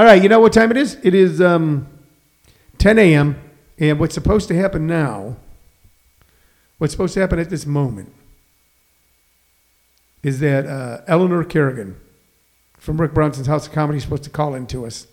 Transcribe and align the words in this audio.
All 0.00 0.06
right, 0.06 0.22
you 0.22 0.30
know 0.30 0.40
what 0.40 0.54
time 0.54 0.70
it 0.70 0.78
is? 0.78 0.96
It 1.02 1.14
is 1.14 1.42
um, 1.42 1.86
10 2.78 2.98
a.m. 2.98 3.38
And 3.76 4.00
what's 4.00 4.14
supposed 4.14 4.48
to 4.48 4.54
happen 4.54 4.86
now, 4.86 5.36
what's 6.78 6.94
supposed 6.94 7.12
to 7.12 7.20
happen 7.20 7.38
at 7.38 7.50
this 7.50 7.66
moment, 7.66 8.10
is 10.22 10.40
that 10.40 10.64
uh, 10.64 11.02
Eleanor 11.06 11.44
Kerrigan 11.44 12.00
from 12.78 12.98
Rick 12.98 13.12
Bronson's 13.12 13.46
House 13.46 13.66
of 13.66 13.74
Comedy 13.74 13.98
is 13.98 14.04
supposed 14.04 14.24
to 14.24 14.30
call 14.30 14.54
in 14.54 14.66
to 14.68 14.86
us. 14.86 15.06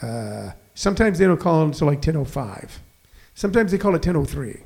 Uh, 0.00 0.52
sometimes 0.74 1.18
they 1.18 1.26
don't 1.26 1.38
call 1.38 1.60
in 1.60 1.68
until 1.68 1.88
like 1.88 2.00
10.05. 2.00 2.70
Sometimes 3.34 3.70
they 3.70 3.76
call 3.76 3.94
at 3.94 4.00
10.03. 4.00 4.62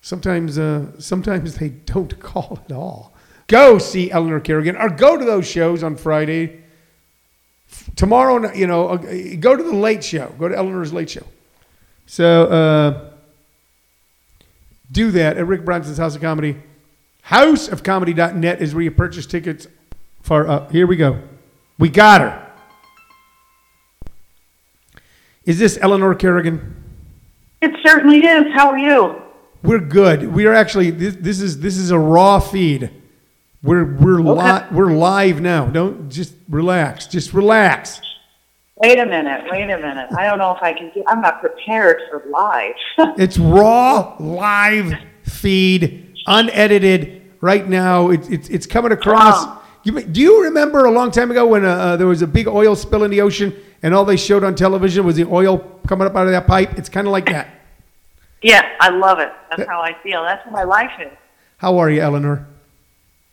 Sometimes, 0.00 0.58
uh, 0.58 1.00
sometimes 1.00 1.58
they 1.58 1.68
don't 1.68 2.18
call 2.18 2.58
at 2.64 2.72
all. 2.72 3.14
Go 3.46 3.78
see 3.78 4.10
Eleanor 4.10 4.40
Kerrigan 4.40 4.74
or 4.74 4.90
go 4.90 5.16
to 5.16 5.24
those 5.24 5.48
shows 5.48 5.84
on 5.84 5.94
Friday. 5.94 6.63
Tomorrow, 7.96 8.44
n- 8.44 8.58
you 8.58 8.66
know, 8.66 8.88
uh, 8.88 8.96
go 9.40 9.56
to 9.56 9.62
the 9.62 9.74
late 9.74 10.02
show. 10.04 10.34
Go 10.38 10.48
to 10.48 10.56
Eleanor's 10.56 10.92
late 10.92 11.10
show. 11.10 11.24
So 12.06 12.46
uh, 12.46 13.10
do 14.90 15.10
that 15.12 15.36
at 15.36 15.46
Rick 15.46 15.64
Bronson's 15.64 15.98
House 15.98 16.14
of 16.14 16.20
Comedy. 16.20 16.56
Houseofcomedy.net 17.28 18.60
is 18.60 18.74
where 18.74 18.84
you 18.84 18.90
purchase 18.90 19.26
tickets 19.26 19.66
for. 20.22 20.46
Uh, 20.46 20.68
here 20.70 20.86
we 20.86 20.96
go. 20.96 21.20
We 21.78 21.88
got 21.88 22.20
her. 22.20 22.52
Is 25.44 25.58
this 25.58 25.78
Eleanor 25.80 26.14
Kerrigan? 26.14 26.82
It 27.60 27.72
certainly 27.84 28.18
is. 28.18 28.44
How 28.54 28.70
are 28.70 28.78
you? 28.78 29.22
We're 29.62 29.78
good. 29.78 30.32
We 30.32 30.46
are 30.46 30.52
actually 30.52 30.90
this, 30.90 31.16
this 31.16 31.40
is 31.40 31.60
this 31.60 31.76
is 31.76 31.90
a 31.90 31.98
raw 31.98 32.38
feed. 32.38 32.90
We're 33.64 33.94
we're 33.96 34.20
li- 34.20 34.66
we're 34.72 34.92
live 34.92 35.40
now. 35.40 35.64
Don't 35.66 36.10
just 36.10 36.34
relax. 36.50 37.06
Just 37.06 37.32
relax. 37.32 37.98
Wait 38.76 38.98
a 38.98 39.06
minute. 39.06 39.46
Wait 39.50 39.70
a 39.70 39.78
minute. 39.78 40.12
I 40.18 40.26
don't 40.28 40.38
know 40.38 40.54
if 40.54 40.62
I 40.62 40.74
can 40.74 40.90
do. 40.92 41.02
I'm 41.06 41.22
not 41.22 41.40
prepared 41.40 42.02
for 42.10 42.22
live. 42.28 42.74
It's 43.18 43.38
raw 43.38 44.16
live 44.20 44.92
feed, 45.22 46.14
unedited. 46.26 47.22
Right 47.40 47.66
now, 47.66 48.10
it's 48.10 48.28
it's, 48.28 48.48
it's 48.50 48.66
coming 48.66 48.92
across. 48.92 49.46
Wow. 49.46 49.62
You, 49.82 50.00
do 50.02 50.20
you 50.20 50.44
remember 50.44 50.84
a 50.84 50.90
long 50.90 51.10
time 51.10 51.30
ago 51.30 51.46
when 51.46 51.64
uh, 51.64 51.68
uh, 51.68 51.96
there 51.96 52.06
was 52.06 52.20
a 52.20 52.26
big 52.26 52.46
oil 52.48 52.76
spill 52.76 53.02
in 53.04 53.10
the 53.10 53.20
ocean 53.22 53.54
and 53.82 53.94
all 53.94 54.04
they 54.04 54.16
showed 54.16 54.44
on 54.44 54.54
television 54.54 55.04
was 55.06 55.16
the 55.16 55.24
oil 55.26 55.58
coming 55.86 56.06
up 56.06 56.14
out 56.16 56.26
of 56.26 56.32
that 56.32 56.46
pipe? 56.46 56.76
It's 56.78 56.90
kind 56.90 57.06
of 57.06 57.12
like 57.12 57.26
that. 57.26 57.48
yeah, 58.42 58.76
I 58.80 58.90
love 58.90 59.20
it. 59.20 59.32
That's 59.50 59.68
how 59.68 59.80
I 59.80 59.94
feel. 60.02 60.22
That's 60.22 60.44
what 60.46 60.52
my 60.52 60.64
life 60.64 60.92
is. 61.00 61.12
How 61.58 61.78
are 61.78 61.90
you, 61.90 62.00
Eleanor? 62.02 62.46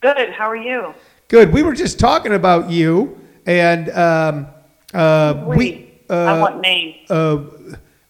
Good. 0.02 0.32
How 0.32 0.50
are 0.50 0.56
you? 0.56 0.94
Good. 1.28 1.54
We 1.54 1.64
were 1.64 1.74
just 1.74 2.00
talking 2.00 2.34
about 2.34 2.70
you 2.70 3.20
and 3.46 3.90
um, 3.92 4.48
uh, 4.94 5.44
we. 5.48 5.56
Wait. 5.58 5.88
I 6.10 6.14
Uh, 6.14 6.42
want 6.42 6.60
names. 6.60 7.10
uh, 7.10 7.38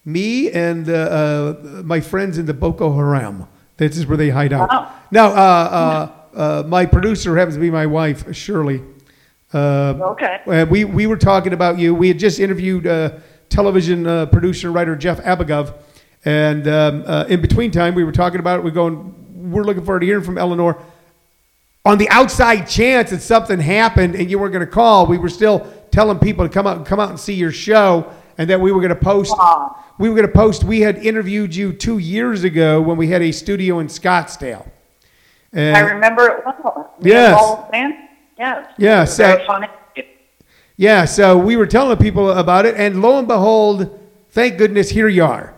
me 0.05 0.49
and 0.51 0.89
uh, 0.89 0.93
uh, 0.93 1.81
my 1.85 1.99
friends 1.99 2.39
in 2.39 2.47
the 2.47 2.53
Boko 2.53 2.91
Haram. 2.95 3.45
This 3.77 3.95
is 3.95 4.07
where 4.07 4.17
they 4.17 4.29
hide 4.31 4.53
out. 4.53 4.69
Wow. 4.71 4.91
Now, 5.11 5.27
uh, 5.27 5.31
uh, 5.35 6.35
uh, 6.35 6.63
my 6.67 6.87
producer 6.87 7.37
happens 7.37 7.55
to 7.55 7.61
be 7.61 7.69
my 7.69 7.85
wife, 7.85 8.33
Shirley. 8.35 8.81
Uh, 9.53 9.93
Okay. 10.13 10.63
we, 10.63 10.83
we 10.85 11.05
were 11.05 11.17
talking 11.17 11.53
about 11.53 11.77
you. 11.77 11.93
We 11.93 12.07
had 12.07 12.17
just 12.17 12.39
interviewed 12.39 12.87
uh, 12.87 13.11
television 13.49 14.07
uh, 14.07 14.25
producer 14.27 14.67
and 14.69 14.75
writer 14.75 14.95
Jeff 14.95 15.19
Abagov. 15.21 15.73
And 16.25 16.67
um, 16.67 17.03
uh, 17.05 17.25
in 17.29 17.39
between 17.41 17.69
time, 17.69 17.93
we 17.93 18.03
were 18.03 18.11
talking 18.11 18.39
about 18.39 18.57
it. 18.59 18.63
We're 18.63 18.71
going, 18.71 19.51
we're 19.51 19.63
looking 19.63 19.83
forward 19.85 19.99
to 19.99 20.05
hearing 20.07 20.23
from 20.23 20.39
Eleanor. 20.39 20.77
On 21.83 21.97
the 21.97 22.07
outside 22.09 22.65
chance 22.65 23.09
that 23.09 23.21
something 23.21 23.59
happened 23.59 24.15
and 24.15 24.29
you 24.29 24.37
weren't 24.37 24.53
going 24.53 24.65
to 24.65 24.71
call, 24.71 25.07
we 25.07 25.17
were 25.17 25.29
still 25.29 25.59
telling 25.89 26.19
people 26.19 26.47
to 26.47 26.53
come 26.53 26.67
out 26.67 26.77
and 26.77 26.85
come 26.85 26.99
out 26.99 27.09
and 27.09 27.19
see 27.19 27.33
your 27.33 27.51
show, 27.51 28.11
and 28.37 28.49
that 28.49 28.61
we 28.61 28.71
were 28.71 28.79
going 28.79 28.89
to 28.89 28.95
post. 28.95 29.33
We 29.97 30.09
were 30.09 30.15
going 30.15 30.27
to 30.27 30.33
post. 30.33 30.63
We 30.63 30.81
had 30.81 30.97
interviewed 30.97 31.55
you 31.55 31.73
two 31.73 31.97
years 31.97 32.43
ago 32.43 32.81
when 32.81 32.97
we 32.97 33.07
had 33.07 33.21
a 33.21 33.31
studio 33.31 33.79
in 33.79 33.87
Scottsdale. 33.87 34.67
And, 35.53 35.75
I 35.75 35.81
remember 35.81 36.27
it 36.27 36.45
well. 36.45 36.95
Yes. 37.01 37.39
Yes. 38.37 38.73
Yeah, 38.77 39.05
so- 39.05 39.23
very 39.23 39.45
funny. 39.45 39.67
Yeah, 40.77 41.05
so 41.05 41.37
we 41.37 41.57
were 41.57 41.67
telling 41.67 41.97
people 41.97 42.31
about 42.31 42.65
it, 42.65 42.75
and 42.75 43.03
lo 43.03 43.19
and 43.19 43.27
behold, 43.27 43.99
thank 44.31 44.57
goodness, 44.57 44.89
here 44.89 45.07
you 45.07 45.23
are. 45.23 45.53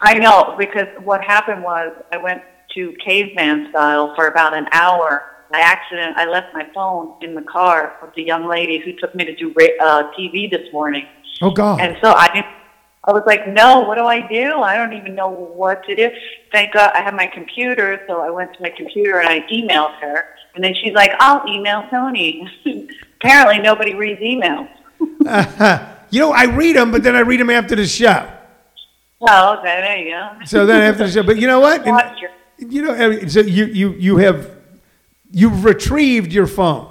I 0.00 0.14
know 0.14 0.54
because 0.58 0.88
what 1.02 1.22
happened 1.22 1.62
was 1.62 1.92
I 2.12 2.18
went 2.18 2.42
to 2.74 2.94
caveman 3.04 3.68
style 3.70 4.14
for 4.14 4.26
about 4.28 4.54
an 4.54 4.66
hour. 4.72 5.28
By 5.50 5.58
accident, 5.60 6.16
I 6.16 6.24
left 6.26 6.54
my 6.54 6.66
phone 6.74 7.14
in 7.20 7.34
the 7.34 7.42
car 7.42 7.96
with 8.00 8.14
the 8.14 8.22
young 8.22 8.46
lady 8.48 8.78
who 8.78 8.94
took 8.94 9.14
me 9.14 9.24
to 9.26 9.34
do 9.36 9.50
uh, 9.80 10.10
TV 10.18 10.50
this 10.50 10.72
morning. 10.72 11.06
Oh 11.42 11.50
God! 11.50 11.78
And 11.80 11.98
so 12.00 12.12
I 12.12 12.28
didn't, 12.32 12.46
I 13.04 13.12
was 13.12 13.22
like, 13.26 13.46
no, 13.48 13.80
what 13.80 13.96
do 13.96 14.04
I 14.04 14.26
do? 14.26 14.60
I 14.62 14.76
don't 14.76 14.94
even 14.94 15.14
know 15.14 15.28
what 15.28 15.84
to 15.84 15.94
do. 15.94 16.08
Thank 16.52 16.72
God 16.72 16.92
I 16.94 17.02
have 17.02 17.12
my 17.14 17.26
computer, 17.26 18.00
so 18.06 18.20
I 18.22 18.30
went 18.30 18.54
to 18.54 18.62
my 18.62 18.70
computer 18.70 19.18
and 19.20 19.28
I 19.28 19.40
emailed 19.52 19.94
her. 20.00 20.24
And 20.54 20.64
then 20.64 20.74
she's 20.74 20.94
like, 20.94 21.10
I'll 21.18 21.46
email 21.46 21.86
Tony. 21.90 22.48
Apparently 23.16 23.58
nobody 23.58 23.94
reads 23.94 24.20
emails. 24.22 24.68
uh, 25.26 25.94
you 26.10 26.20
know, 26.20 26.32
I 26.32 26.44
read 26.44 26.76
them, 26.76 26.90
but 26.92 27.02
then 27.02 27.14
I 27.16 27.20
read 27.20 27.40
them 27.40 27.50
after 27.50 27.76
the 27.76 27.86
show. 27.86 28.26
Oh, 29.20 29.56
okay, 29.58 29.80
there 29.80 29.98
you 29.98 30.10
go. 30.12 30.44
So 30.46 30.64
then 30.66 30.82
after 30.82 31.04
the 31.06 31.10
show, 31.12 31.22
but 31.22 31.36
you 31.38 31.46
know 31.46 31.60
what? 31.60 31.82
And- 31.82 31.90
Watch 31.96 32.20
your- 32.20 32.30
you 32.68 32.82
know, 32.82 32.94
I 32.94 33.08
mean, 33.08 33.28
so 33.28 33.40
you 33.40 33.66
you 33.66 33.92
you 33.92 34.16
have 34.18 34.50
you've 35.30 35.64
retrieved 35.64 36.32
your 36.32 36.46
phone. 36.46 36.88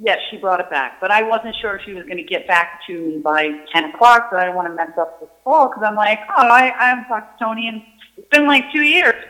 Yes, 0.00 0.18
she 0.30 0.36
brought 0.36 0.60
it 0.60 0.70
back, 0.70 1.00
but 1.00 1.10
I 1.10 1.22
wasn't 1.24 1.56
sure 1.56 1.74
if 1.74 1.82
she 1.84 1.92
was 1.92 2.04
going 2.04 2.18
to 2.18 2.22
get 2.22 2.46
back 2.46 2.82
to 2.86 2.92
me 2.92 3.18
by 3.18 3.50
10 3.72 3.86
o'clock, 3.86 4.28
so 4.30 4.36
I 4.36 4.42
didn't 4.42 4.54
want 4.54 4.68
to 4.68 4.74
mess 4.74 4.96
up 4.96 5.18
this 5.18 5.28
call 5.42 5.68
because 5.68 5.82
I'm 5.84 5.96
like, 5.96 6.20
oh, 6.36 6.46
I, 6.46 6.72
I 6.78 6.90
haven't 6.90 7.06
talked 7.06 7.36
to 7.36 7.44
Tony 7.44 7.66
it's 8.18 8.28
been 8.28 8.46
like 8.46 8.70
two 8.72 8.82
years, 8.82 9.24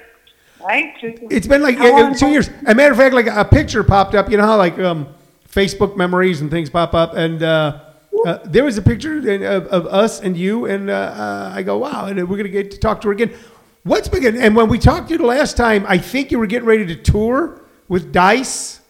right? 0.60 0.94
Two, 1.00 1.14
It's 1.30 1.46
been 1.46 1.62
like 1.62 1.78
uh, 1.78 2.14
two 2.14 2.28
years. 2.28 2.48
As 2.48 2.72
a 2.72 2.74
matter 2.74 2.92
of 2.92 2.98
fact, 2.98 3.14
like 3.14 3.26
a 3.26 3.44
picture 3.44 3.84
popped 3.84 4.14
up. 4.14 4.30
You 4.30 4.38
know 4.38 4.46
how 4.46 4.56
like 4.56 4.78
um, 4.78 5.08
Facebook 5.48 5.96
memories 5.96 6.40
and 6.40 6.50
things 6.50 6.70
pop 6.70 6.94
up, 6.94 7.14
and 7.14 7.42
uh, 7.42 7.80
uh, 8.26 8.38
there 8.44 8.64
was 8.64 8.78
a 8.78 8.82
picture 8.82 9.18
of, 9.18 9.66
of 9.66 9.86
us 9.86 10.20
and 10.20 10.36
you, 10.36 10.66
and 10.66 10.90
uh, 10.90 10.94
uh, 10.94 11.52
I 11.54 11.62
go, 11.62 11.78
wow, 11.78 12.06
and 12.06 12.28
we're 12.28 12.36
gonna 12.36 12.48
get 12.48 12.70
to 12.72 12.78
talk 12.78 13.00
to 13.02 13.08
her 13.08 13.12
again. 13.12 13.32
What's 13.88 14.06
been? 14.06 14.36
And 14.36 14.54
when 14.54 14.68
we 14.68 14.78
talked 14.78 15.08
to 15.08 15.14
you 15.14 15.18
the 15.18 15.24
last 15.26 15.56
time, 15.56 15.86
I 15.88 15.96
think 15.96 16.30
you 16.30 16.38
were 16.38 16.46
getting 16.46 16.68
ready 16.68 16.84
to 16.86 16.94
tour 16.94 17.62
with 17.88 18.12
Dice, 18.12 18.80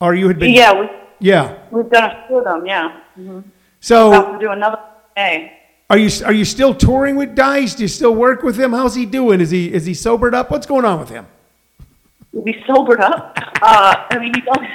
or 0.00 0.14
you 0.14 0.28
had 0.28 0.38
been. 0.38 0.52
Yeah, 0.52 0.72
we, 0.80 0.88
Yeah. 1.18 1.58
we've 1.72 1.90
done 1.90 2.04
a 2.10 2.24
few 2.28 2.38
of 2.38 2.44
them, 2.44 2.64
yeah. 2.64 3.00
Mm-hmm. 3.18 3.40
So 3.80 4.08
About 4.12 4.32
to 4.32 4.38
do 4.38 4.52
another 4.52 4.78
day. 5.16 5.52
are 5.90 5.98
you 5.98 6.10
are 6.24 6.32
you 6.32 6.44
still 6.44 6.74
touring 6.74 7.16
with 7.16 7.34
Dice? 7.34 7.74
Do 7.74 7.82
you 7.82 7.88
still 7.88 8.14
work 8.14 8.42
with 8.44 8.58
him? 8.58 8.72
How's 8.72 8.94
he 8.94 9.04
doing? 9.04 9.40
Is 9.40 9.50
he 9.50 9.72
is 9.72 9.84
he 9.84 9.94
sobered 9.94 10.34
up? 10.34 10.50
What's 10.50 10.66
going 10.66 10.84
on 10.84 11.00
with 11.00 11.08
him? 11.10 11.26
We 12.32 12.62
sobered 12.66 13.00
up. 13.00 13.36
Uh, 13.62 14.06
I 14.10 14.18
mean, 14.18 14.32
he's 14.34 14.44
always, 14.46 14.70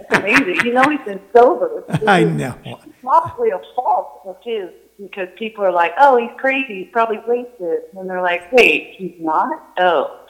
it's 0.00 0.18
amazing. 0.18 0.58
He's 0.64 0.74
always 0.76 0.98
been 1.06 1.20
sober. 1.34 1.84
I 2.06 2.24
know. 2.24 2.54
It's 2.64 2.84
probably 3.00 3.50
a 3.50 3.60
fault 3.76 4.22
of 4.26 4.36
his 4.42 4.70
because 5.00 5.28
people 5.38 5.64
are 5.64 5.72
like, 5.72 5.92
oh, 5.98 6.16
he's 6.16 6.30
crazy. 6.38 6.84
He's 6.84 6.92
probably 6.92 7.20
wasted. 7.26 7.80
And 7.96 8.08
they're 8.08 8.22
like, 8.22 8.52
wait, 8.52 8.94
he's 8.96 9.14
not? 9.20 9.74
Oh. 9.78 10.20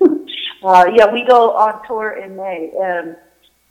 uh, 0.64 0.86
yeah, 0.94 1.12
we 1.12 1.24
go 1.24 1.52
on 1.52 1.86
tour 1.86 2.12
in 2.12 2.36
May. 2.36 2.70
And 2.80 3.16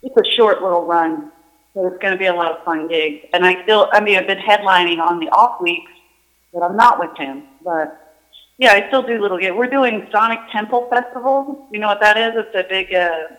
it's 0.02 0.16
a 0.16 0.36
short 0.36 0.62
little 0.62 0.86
run. 0.86 1.32
So 1.74 1.86
it's 1.86 1.98
going 1.98 2.12
to 2.12 2.18
be 2.18 2.26
a 2.26 2.34
lot 2.34 2.52
of 2.52 2.64
fun 2.64 2.88
gigs. 2.88 3.26
And 3.32 3.44
I 3.44 3.62
still, 3.62 3.88
I 3.92 4.00
mean, 4.00 4.16
I've 4.16 4.26
been 4.26 4.38
headlining 4.38 4.98
on 4.98 5.20
the 5.20 5.28
off 5.28 5.60
weeks 5.60 5.92
that 6.52 6.60
I'm 6.60 6.76
not 6.76 6.98
with 6.98 7.16
him. 7.16 7.44
But 7.64 8.16
yeah, 8.58 8.72
I 8.72 8.88
still 8.88 9.02
do 9.02 9.20
little 9.20 9.38
gigs. 9.38 9.54
We're 9.56 9.70
doing 9.70 10.08
Sonic 10.10 10.40
Temple 10.52 10.88
Festival. 10.90 11.68
You 11.72 11.80
know 11.80 11.86
what 11.86 12.00
that 12.00 12.16
is? 12.16 12.32
It's 12.36 12.54
a 12.54 12.68
big 12.68 12.94
uh, 12.94 13.34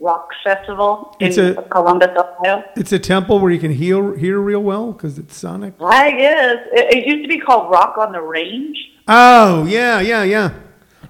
rock 0.00 0.30
festival 0.42 1.14
It's 1.20 1.36
in 1.36 1.58
a- 1.58 1.62
Columbus, 1.64 2.08
Ohio. 2.16 2.64
It's 2.76 2.92
a 2.92 2.98
temple 2.98 3.38
where 3.38 3.50
you 3.50 3.58
can 3.60 3.70
hear 3.72 4.16
hear 4.16 4.38
real 4.40 4.62
well 4.62 4.92
because 4.92 5.18
it's 5.18 5.36
sonic. 5.36 5.74
I 5.80 6.10
guess. 6.12 6.56
It, 6.72 6.96
it 6.98 7.06
used 7.06 7.22
to 7.24 7.28
be 7.28 7.38
called 7.38 7.70
Rock 7.70 7.98
on 7.98 8.12
the 8.12 8.20
Range. 8.22 8.76
Oh 9.06 9.64
yeah, 9.66 10.00
yeah, 10.00 10.22
yeah. 10.22 10.52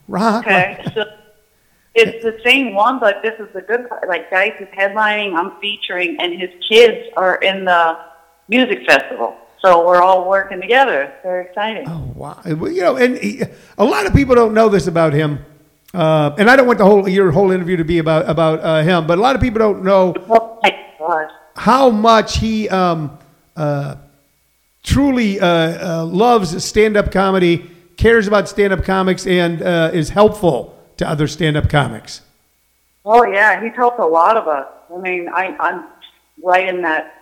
Rock. 0.09 0.45
Okay. 0.47 0.85
so 0.95 1.05
it's 1.95 2.23
the 2.25 2.39
same 2.45 2.75
one, 2.75 2.99
but 3.01 3.17
this 3.23 3.35
is 3.41 3.49
the 3.53 3.63
good 3.63 3.89
part. 3.89 4.07
Like, 4.09 4.31
Dice 4.31 4.55
is 4.61 4.69
headlining, 4.69 5.35
I'm 5.37 5.61
featuring, 5.61 6.17
and 6.21 6.33
his 6.41 6.51
kids 6.69 7.09
are 7.17 7.37
in 7.37 7.65
the 7.65 7.99
music 8.49 8.87
festival. 8.87 9.37
So 9.61 9.87
we're 9.87 10.01
all 10.01 10.29
working 10.29 10.61
together. 10.61 11.13
Very 11.23 11.47
exciting. 11.47 11.85
Oh 11.89 12.11
wow. 12.15 12.41
Well, 12.47 12.71
You 12.73 12.81
know, 12.83 12.97
and 12.97 13.19
he, 13.19 13.43
a 13.77 13.85
lot 13.85 14.07
of 14.07 14.15
people 14.15 14.35
don't 14.35 14.55
know 14.55 14.69
this 14.69 14.87
about 14.87 15.13
him. 15.13 15.45
Uh, 15.93 16.35
and 16.39 16.49
I 16.49 16.57
don't 16.57 16.67
want 16.67 16.79
the 16.79 16.85
whole 16.85 17.09
your 17.09 17.33
whole 17.33 17.51
interview 17.51 17.77
to 17.77 17.85
be 17.85 17.99
about 17.99 18.29
about 18.29 18.61
uh, 18.61 18.83
him, 18.83 19.07
but 19.07 19.19
a 19.19 19.21
lot 19.21 19.35
of 19.35 19.43
people 19.43 19.59
don't 19.59 19.83
know 19.83 20.15
Oh 20.29 20.61
how 21.57 21.91
much 21.91 22.39
he 22.39 22.69
um, 22.69 23.19
uh, 23.57 23.97
truly 24.83 25.41
uh, 25.41 25.47
uh, 25.47 26.05
loves 26.07 26.65
stand-up 26.65 27.13
comedy, 27.13 27.71
cares 27.97 28.27
about 28.27 28.49
stand-up 28.49 28.85
comics, 28.85 29.27
and 29.27 29.61
uh, 29.61 29.91
is 29.93 30.09
helpful 30.11 30.79
to 30.97 31.09
other 31.09 31.27
stand-up 31.27 31.69
comics. 31.69 32.23
Oh 33.05 33.27
yeah, 33.27 33.63
he's 33.63 33.75
helped 33.75 33.99
a 33.99 34.07
lot 34.07 34.37
of 34.37 34.49
us. 34.49 34.69
I 34.95 34.99
mean, 35.01 35.29
I, 35.29 35.57
I'm 35.61 35.85
right 36.43 36.69
in 36.69 36.83
that 36.83 37.15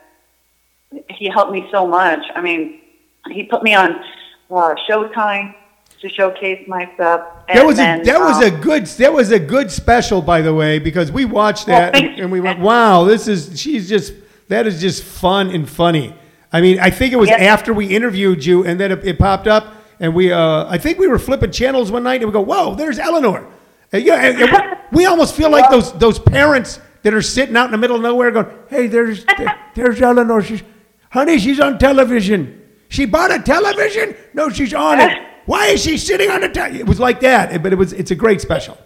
he 1.10 1.28
helped 1.28 1.52
me 1.52 1.66
so 1.72 1.86
much. 1.86 2.20
I 2.34 2.40
mean, 2.40 2.80
he 3.30 3.42
put 3.44 3.62
me 3.62 3.74
on 3.74 3.96
uh, 4.50 4.74
Showtime 4.88 5.54
to 6.00 6.08
showcase 6.08 6.66
my 6.68 6.90
stuff. 6.94 7.26
That 7.52 7.66
was 7.66 7.76
then, 7.76 8.00
a 8.00 8.04
that 8.04 8.20
was 8.20 8.42
a 8.42 8.54
um, 8.54 8.60
good 8.60 8.86
that 8.86 9.12
was 9.12 9.30
a 9.32 9.38
good 9.38 9.70
special, 9.70 10.22
by 10.22 10.40
the 10.42 10.54
way, 10.54 10.78
because 10.78 11.10
we 11.10 11.24
watched 11.24 11.66
that 11.66 11.92
thank 11.92 12.12
and, 12.12 12.20
and 12.22 12.32
we 12.32 12.40
went, 12.40 12.60
"Wow, 12.60 13.04
this 13.04 13.28
is 13.28 13.58
she's 13.60 13.88
just 13.88 14.12
that 14.48 14.66
is 14.66 14.80
just 14.80 15.02
fun 15.02 15.50
and 15.50 15.68
funny." 15.68 16.14
I 16.52 16.60
mean, 16.60 16.78
I 16.80 16.90
think 16.90 17.12
it 17.12 17.16
was 17.16 17.28
Yes. 17.28 17.40
after 17.42 17.72
we 17.74 17.86
interviewed 17.94 18.44
you, 18.44 18.64
and 18.64 18.78
then 18.80 18.90
it, 18.92 19.06
it 19.06 19.18
popped 19.18 19.46
up, 19.46 19.74
and 20.00 20.14
we 20.14 20.32
uh, 20.32 20.66
I 20.68 20.78
think 20.78 20.98
we 20.98 21.06
were 21.08 21.18
flipping 21.18 21.50
channels 21.50 21.90
one 21.92 22.02
night, 22.04 22.22
and 22.22 22.26
we 22.26 22.32
go, 22.32 22.40
"Whoa, 22.42 22.74
there's 22.74 22.98
Eleanor." 22.98 23.46
And, 23.92 24.04
yeah, 24.04 24.14
and- 24.16 24.40
and 24.42 24.76
we 24.92 25.06
almost 25.06 25.34
feel 25.34 25.50
like 25.50 25.70
those 25.70 25.92
those 25.94 26.18
parents 26.18 26.80
that 27.02 27.14
are 27.14 27.22
sitting 27.22 27.56
out 27.56 27.66
in 27.66 27.72
the 27.72 27.78
middle 27.78 27.96
of 27.96 28.02
nowhere, 28.02 28.30
going, 28.30 28.46
"Hey, 28.68 28.86
there's 28.86 29.24
there's 29.74 30.00
Eleanor. 30.00 30.42
She's 30.42 30.62
honey, 31.10 31.38
she's 31.38 31.60
on 31.60 31.78
television. 31.78 32.54
She 32.90 33.04
bought 33.04 33.30
a 33.30 33.40
television? 33.42 34.16
No, 34.32 34.48
she's 34.48 34.72
on 34.72 35.00
it. 35.00 35.18
Why 35.48 35.68
is 35.68 35.82
she 35.82 35.96
sitting 35.96 36.30
on 36.30 36.42
the 36.42 36.48
television?" 36.50 36.86
It 36.86 36.88
was 36.88 37.00
like 37.00 37.20
that, 37.20 37.62
but 37.62 37.72
it 37.72 37.76
was 37.76 37.94
it's 37.94 38.10
a 38.10 38.14
great 38.14 38.40
special. 38.42 38.76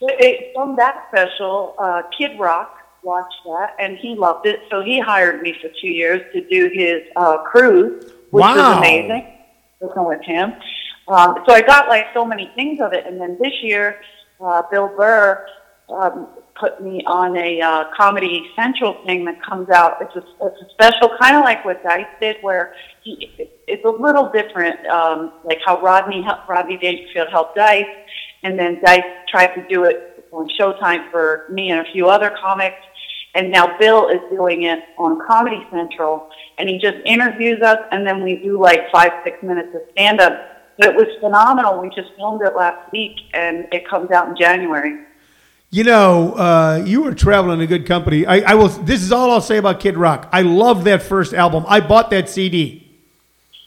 It, 0.00 0.52
from 0.54 0.76
that 0.76 1.06
special, 1.08 1.74
uh, 1.78 2.02
Kid 2.16 2.38
Rock 2.38 2.76
watched 3.02 3.42
that 3.46 3.74
and 3.78 3.96
he 3.96 4.14
loved 4.14 4.46
it. 4.46 4.60
So 4.70 4.82
he 4.82 5.00
hired 5.00 5.40
me 5.40 5.56
for 5.60 5.68
two 5.80 5.88
years 5.88 6.20
to 6.34 6.46
do 6.48 6.70
his 6.72 7.02
uh, 7.16 7.38
cruise, 7.38 8.04
which 8.30 8.42
Wow. 8.42 8.54
was 8.56 8.78
amazing. 8.78 9.26
Working 9.80 10.04
with 10.04 10.22
him. 10.22 10.52
Um, 11.08 11.42
so 11.46 11.54
I 11.54 11.62
got 11.62 11.88
like 11.88 12.06
so 12.12 12.24
many 12.24 12.50
things 12.54 12.80
of 12.80 12.92
it. 12.92 13.06
And 13.06 13.18
then 13.20 13.38
this 13.40 13.54
year, 13.62 14.00
uh, 14.40 14.62
Bill 14.70 14.88
Burr 14.96 15.46
um, 15.88 16.28
put 16.60 16.82
me 16.82 17.02
on 17.06 17.36
a 17.36 17.60
uh, 17.60 17.84
Comedy 17.96 18.50
Central 18.56 19.02
thing 19.04 19.24
that 19.24 19.42
comes 19.42 19.68
out. 19.70 19.98
It's 20.00 20.16
a, 20.16 20.46
it's 20.46 20.62
a 20.62 20.70
special, 20.70 21.10
kind 21.20 21.36
of 21.36 21.42
like 21.42 21.64
what 21.64 21.82
Dice 21.82 22.06
did, 22.20 22.36
where 22.40 22.74
he, 23.02 23.30
it's 23.66 23.84
a 23.84 23.88
little 23.88 24.30
different, 24.30 24.84
um, 24.86 25.32
like 25.44 25.58
how 25.64 25.80
Rodney 25.80 26.26
Rodney 26.48 26.76
Dangerfield 26.76 27.28
helped 27.30 27.56
Dice, 27.56 27.84
and 28.42 28.58
then 28.58 28.80
Dice 28.84 29.02
tried 29.28 29.54
to 29.54 29.66
do 29.68 29.84
it 29.84 30.24
on 30.32 30.48
Showtime 30.58 31.10
for 31.10 31.46
me 31.50 31.70
and 31.70 31.86
a 31.86 31.90
few 31.92 32.08
other 32.08 32.34
comics. 32.40 32.76
And 33.34 33.50
now 33.50 33.78
Bill 33.78 34.08
is 34.08 34.20
doing 34.30 34.62
it 34.62 34.80
on 34.98 35.20
Comedy 35.26 35.64
Central, 35.70 36.28
and 36.56 36.68
he 36.68 36.78
just 36.78 36.96
interviews 37.04 37.60
us, 37.62 37.78
and 37.92 38.06
then 38.06 38.24
we 38.24 38.36
do 38.36 38.60
like 38.60 38.90
five, 38.90 39.12
six 39.22 39.42
minutes 39.42 39.68
of 39.74 39.82
stand 39.92 40.20
up. 40.20 40.32
But 40.78 40.88
it 40.88 40.96
was 40.96 41.08
phenomenal. 41.20 41.80
We 41.80 41.88
just 41.90 42.08
filmed 42.16 42.40
it 42.42 42.56
last 42.56 42.90
week, 42.92 43.16
and 43.34 43.66
it 43.72 43.88
comes 43.88 44.10
out 44.10 44.28
in 44.28 44.36
January. 44.36 45.04
You 45.70 45.84
know, 45.84 46.32
uh, 46.32 46.82
you 46.86 47.02
were 47.02 47.14
traveling 47.14 47.60
a 47.60 47.66
good 47.66 47.86
company. 47.86 48.24
I, 48.24 48.52
I 48.52 48.54
will. 48.54 48.68
This 48.68 49.02
is 49.02 49.12
all 49.12 49.30
I'll 49.30 49.42
say 49.42 49.58
about 49.58 49.80
Kid 49.80 49.98
Rock. 49.98 50.28
I 50.32 50.40
love 50.40 50.84
that 50.84 51.02
first 51.02 51.34
album. 51.34 51.64
I 51.68 51.80
bought 51.80 52.10
that 52.10 52.30
CD. 52.30 52.84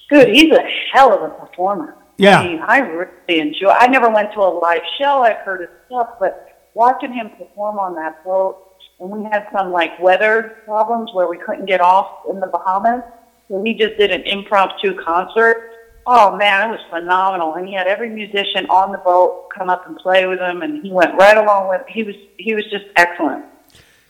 Good. 0.09 0.29
he's 0.29 0.51
a 0.51 0.63
hell 0.91 1.13
of 1.13 1.21
a 1.21 1.29
performer. 1.33 1.95
Yeah. 2.17 2.39
I 2.39 2.47
mean, 2.47 2.59
I 2.59 2.79
really 2.79 3.39
enjoy. 3.39 3.69
I 3.69 3.87
never 3.87 4.09
went 4.09 4.33
to 4.33 4.39
a 4.39 4.49
live 4.49 4.81
show. 4.99 5.21
I've 5.21 5.37
heard 5.37 5.61
his 5.61 5.69
stuff, 5.85 6.09
but 6.19 6.69
watching 6.73 7.13
him 7.13 7.29
perform 7.37 7.77
on 7.77 7.95
that 7.95 8.23
boat, 8.23 8.57
and 8.99 9.09
we 9.11 9.23
had 9.23 9.47
some 9.53 9.71
like 9.71 9.97
weather 9.99 10.57
problems 10.65 11.11
where 11.13 11.27
we 11.27 11.37
couldn't 11.37 11.65
get 11.65 11.81
off 11.81 12.25
in 12.29 12.39
the 12.39 12.47
Bahamas, 12.47 13.03
so 13.47 13.63
he 13.63 13.75
just 13.75 13.97
did 13.97 14.09
an 14.09 14.23
impromptu 14.23 14.99
concert. 15.01 15.70
Oh 16.05 16.35
man, 16.35 16.69
it 16.69 16.71
was 16.71 16.79
phenomenal, 16.89 17.53
and 17.55 17.67
he 17.67 17.73
had 17.73 17.87
every 17.87 18.09
musician 18.09 18.65
on 18.69 18.91
the 18.91 18.97
boat 18.97 19.49
come 19.55 19.69
up 19.69 19.87
and 19.87 19.95
play 19.97 20.25
with 20.25 20.39
him, 20.39 20.61
and 20.61 20.83
he 20.83 20.91
went 20.91 21.15
right 21.15 21.37
along 21.37 21.69
with. 21.69 21.81
He 21.87 22.03
was 22.03 22.15
he 22.37 22.55
was 22.55 22.63
just 22.65 22.85
excellent. 22.95 23.45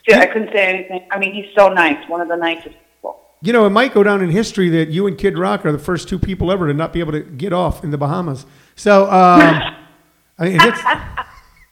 Yeah, 0.08 0.20
I 0.20 0.28
couldn't 0.28 0.52
say 0.54 0.66
anything. 0.68 1.08
I 1.12 1.20
mean, 1.20 1.34
he's 1.34 1.54
so 1.56 1.70
nice. 1.70 1.98
One 2.10 2.22
of 2.22 2.28
the 2.28 2.38
nicest 2.38 2.76
people. 2.94 3.20
You 3.42 3.54
know, 3.54 3.66
it 3.66 3.72
might 3.72 3.94
go 3.94 4.04
down 4.04 4.22
in 4.22 4.30
history 4.30 4.70
that 4.70 4.90
you 4.90 5.06
and 5.08 5.18
Kid 5.18 5.38
Rock 5.38 5.66
are 5.66 5.72
the 5.72 5.80
first 5.80 6.08
two 6.08 6.18
people 6.18 6.52
ever 6.52 6.68
to 6.68 6.74
not 6.74 6.94
be 6.94 7.00
able 7.02 7.12
to 7.12 7.22
get 7.22 7.54
off 7.54 7.84
in 7.84 7.92
the 7.92 7.98
Bahamas. 7.98 8.46
So, 8.76 9.06
um, 9.06 9.12
I 10.40 10.46
mean, 10.46 10.58
that's 10.58 10.82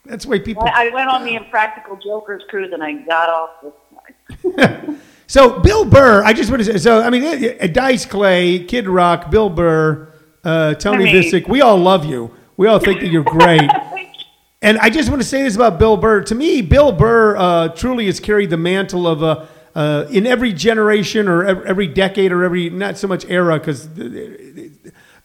that's 0.05 0.25
the 0.25 0.31
way 0.31 0.39
people. 0.39 0.63
I, 0.63 0.87
I 0.87 0.93
went 0.93 1.09
on 1.09 1.23
the 1.23 1.35
Impractical 1.35 1.97
Jokers 1.97 2.43
cruise 2.49 2.71
and 2.73 2.83
I 2.83 2.93
got 2.93 3.29
off 3.29 3.49
this 3.63 4.57
time. 4.57 5.01
So, 5.29 5.59
Bill 5.59 5.85
Burr, 5.85 6.23
I 6.23 6.33
just 6.33 6.49
want 6.49 6.63
to 6.63 6.65
say. 6.65 6.79
So, 6.79 7.03
I 7.03 7.11
mean, 7.11 7.71
Dice 7.71 8.07
Clay, 8.07 8.63
Kid 8.63 8.87
Rock, 8.87 9.29
Bill 9.29 9.47
Burr, 9.47 10.08
uh, 10.43 10.73
Tony 10.75 11.05
Vicich, 11.05 11.47
we 11.47 11.61
all 11.61 11.77
love 11.77 12.05
you. 12.05 12.33
We 12.57 12.67
all 12.67 12.79
think 12.79 13.01
that 13.01 13.07
you're 13.07 13.23
great. 13.23 13.69
And 14.61 14.77
I 14.79 14.89
just 14.89 15.07
want 15.07 15.21
to 15.21 15.27
say 15.27 15.43
this 15.43 15.55
about 15.55 15.79
Bill 15.79 15.95
Burr. 15.95 16.21
To 16.23 16.35
me, 16.35 16.61
Bill 16.61 16.91
Burr 16.91 17.37
uh, 17.37 17.67
truly 17.69 18.07
has 18.07 18.19
carried 18.19 18.49
the 18.49 18.57
mantle 18.57 19.07
of 19.07 19.23
uh, 19.23 19.45
uh, 19.73 20.05
in 20.09 20.27
every 20.27 20.51
generation 20.51 21.29
or 21.29 21.45
every 21.45 21.87
decade 21.87 22.33
or 22.33 22.43
every 22.43 22.69
not 22.69 22.97
so 22.97 23.07
much 23.07 23.23
era 23.29 23.57
because 23.57 23.87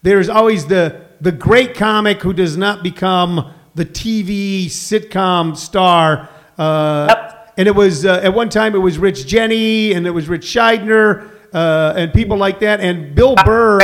there's 0.03 0.29
always 0.29 0.67
the 0.67 1.05
the 1.21 1.33
great 1.33 1.75
comic 1.75 2.23
who 2.23 2.33
does 2.33 2.57
not 2.57 2.85
become 2.85 3.53
the 3.75 3.85
TV 3.85 4.67
sitcom 4.67 5.57
star. 5.57 6.29
Uh, 6.57 7.07
Yep. 7.09 7.35
And 7.57 7.69
it 7.69 7.75
was 7.75 8.05
uh, 8.05 8.21
at 8.23 8.35
one 8.35 8.49
time 8.49 8.75
it 8.75 8.79
was 8.79 8.99
Rich 8.99 9.27
Jeni 9.27 9.95
and 9.95 10.07
it 10.07 10.11
was 10.11 10.29
Ritch 10.29 10.45
Shydner 10.45 11.31
uh, 11.53 11.95
and 11.97 12.13
people 12.13 12.37
like 12.37 12.61
that. 12.61 12.81
And 12.81 13.15
Bill 13.15 13.37
Burr. 13.45 13.79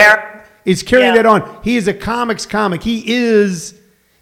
Is 0.64 0.82
carrying 0.82 1.14
Yeah. 1.14 1.22
that 1.22 1.26
on. 1.26 1.60
He 1.62 1.76
is 1.76 1.88
a 1.88 1.94
comics 1.94 2.46
comic. 2.46 2.82
He 2.82 3.02
is. 3.06 3.74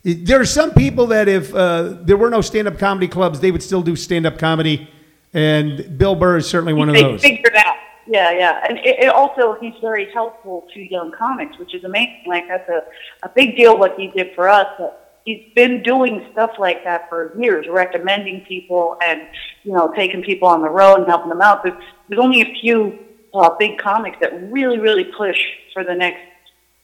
There 0.04 0.40
are 0.40 0.46
some 0.46 0.72
people 0.72 1.06
that 1.08 1.28
if 1.28 1.54
uh, 1.54 1.96
there 2.02 2.16
were 2.16 2.30
no 2.30 2.40
stand-up 2.40 2.78
comedy 2.78 3.08
clubs, 3.08 3.40
they 3.40 3.50
would 3.50 3.62
still 3.62 3.82
do 3.82 3.96
stand-up 3.96 4.38
comedy, 4.38 4.88
and 5.34 5.98
Bill 5.98 6.14
Burr 6.14 6.38
is 6.38 6.48
certainly 6.48 6.72
one 6.72 6.88
of 6.88 6.94
they 6.94 7.02
those. 7.02 7.20
figured 7.20 7.56
out. 7.56 7.76
Yeah, 8.06 8.30
yeah. 8.30 8.64
And 8.66 8.78
it, 8.78 9.00
it 9.00 9.08
also, 9.08 9.58
he's 9.60 9.74
very 9.82 10.10
helpful 10.12 10.66
to 10.72 10.80
young 10.80 11.12
comics, 11.12 11.58
which 11.58 11.74
is 11.74 11.84
amazing. 11.84 12.22
Like, 12.26 12.48
that's 12.48 12.68
a, 12.70 12.84
a 13.22 13.28
big 13.28 13.54
deal 13.54 13.76
what 13.76 13.98
he 13.98 14.06
did 14.08 14.34
for 14.34 14.48
us. 14.48 14.66
But 14.78 15.20
he's 15.26 15.52
been 15.54 15.82
doing 15.82 16.26
stuff 16.32 16.52
like 16.58 16.84
that 16.84 17.10
for 17.10 17.38
years, 17.38 17.66
recommending 17.68 18.46
people 18.46 18.96
and, 19.04 19.26
you 19.62 19.72
know, 19.72 19.92
taking 19.94 20.22
people 20.22 20.48
on 20.48 20.62
the 20.62 20.70
road 20.70 21.00
and 21.00 21.06
helping 21.06 21.28
them 21.28 21.42
out. 21.42 21.62
There's, 21.62 21.76
there's 22.08 22.20
only 22.20 22.40
a 22.40 22.54
few 22.62 22.98
uh, 23.34 23.50
big 23.58 23.76
comics 23.76 24.16
that 24.22 24.50
really, 24.50 24.78
really 24.78 25.04
push 25.04 25.36
for 25.74 25.84
the 25.84 25.94
next 25.94 26.22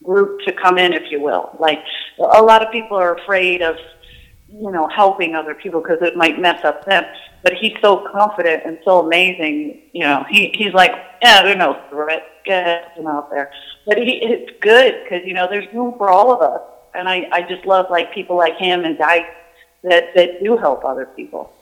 group 0.05 0.41
to 0.41 0.51
come 0.53 0.77
in, 0.77 0.93
if 0.93 1.11
you 1.11 1.21
will. 1.21 1.55
Like, 1.59 1.79
a 2.19 2.41
lot 2.41 2.65
of 2.65 2.71
people 2.71 2.97
are 2.97 3.15
afraid 3.15 3.61
of, 3.61 3.75
you 4.47 4.71
know, 4.71 4.87
helping 4.87 5.35
other 5.35 5.53
people 5.53 5.81
because 5.81 5.99
it 6.01 6.15
might 6.15 6.39
mess 6.39 6.63
up 6.63 6.85
them. 6.85 7.03
But 7.43 7.53
he's 7.53 7.73
so 7.81 8.07
confident 8.11 8.63
and 8.65 8.79
so 8.83 9.05
amazing. 9.05 9.81
You 9.93 10.01
know, 10.01 10.25
he 10.29 10.51
he's 10.55 10.73
like, 10.73 10.91
yeah, 11.21 11.43
there's 11.43 11.57
no 11.57 11.79
threat. 11.89 12.23
Get 12.43 12.91
him 12.95 13.05
out 13.05 13.29
there. 13.29 13.51
But 13.85 13.97
he, 13.97 14.19
it's 14.23 14.51
good 14.61 15.03
because 15.03 15.25
you 15.27 15.33
know 15.33 15.47
there's 15.47 15.71
room 15.73 15.93
for 15.97 16.09
all 16.09 16.31
of 16.31 16.41
us, 16.41 16.61
and 16.95 17.07
I 17.07 17.27
I 17.31 17.41
just 17.43 17.65
love 17.65 17.87
like 17.91 18.13
people 18.13 18.35
like 18.35 18.57
him 18.57 18.83
and 18.83 18.97
Dice 18.97 19.25
that 19.83 20.15
that 20.15 20.43
do 20.43 20.57
help 20.57 20.83
other 20.85 21.05
people. 21.05 21.53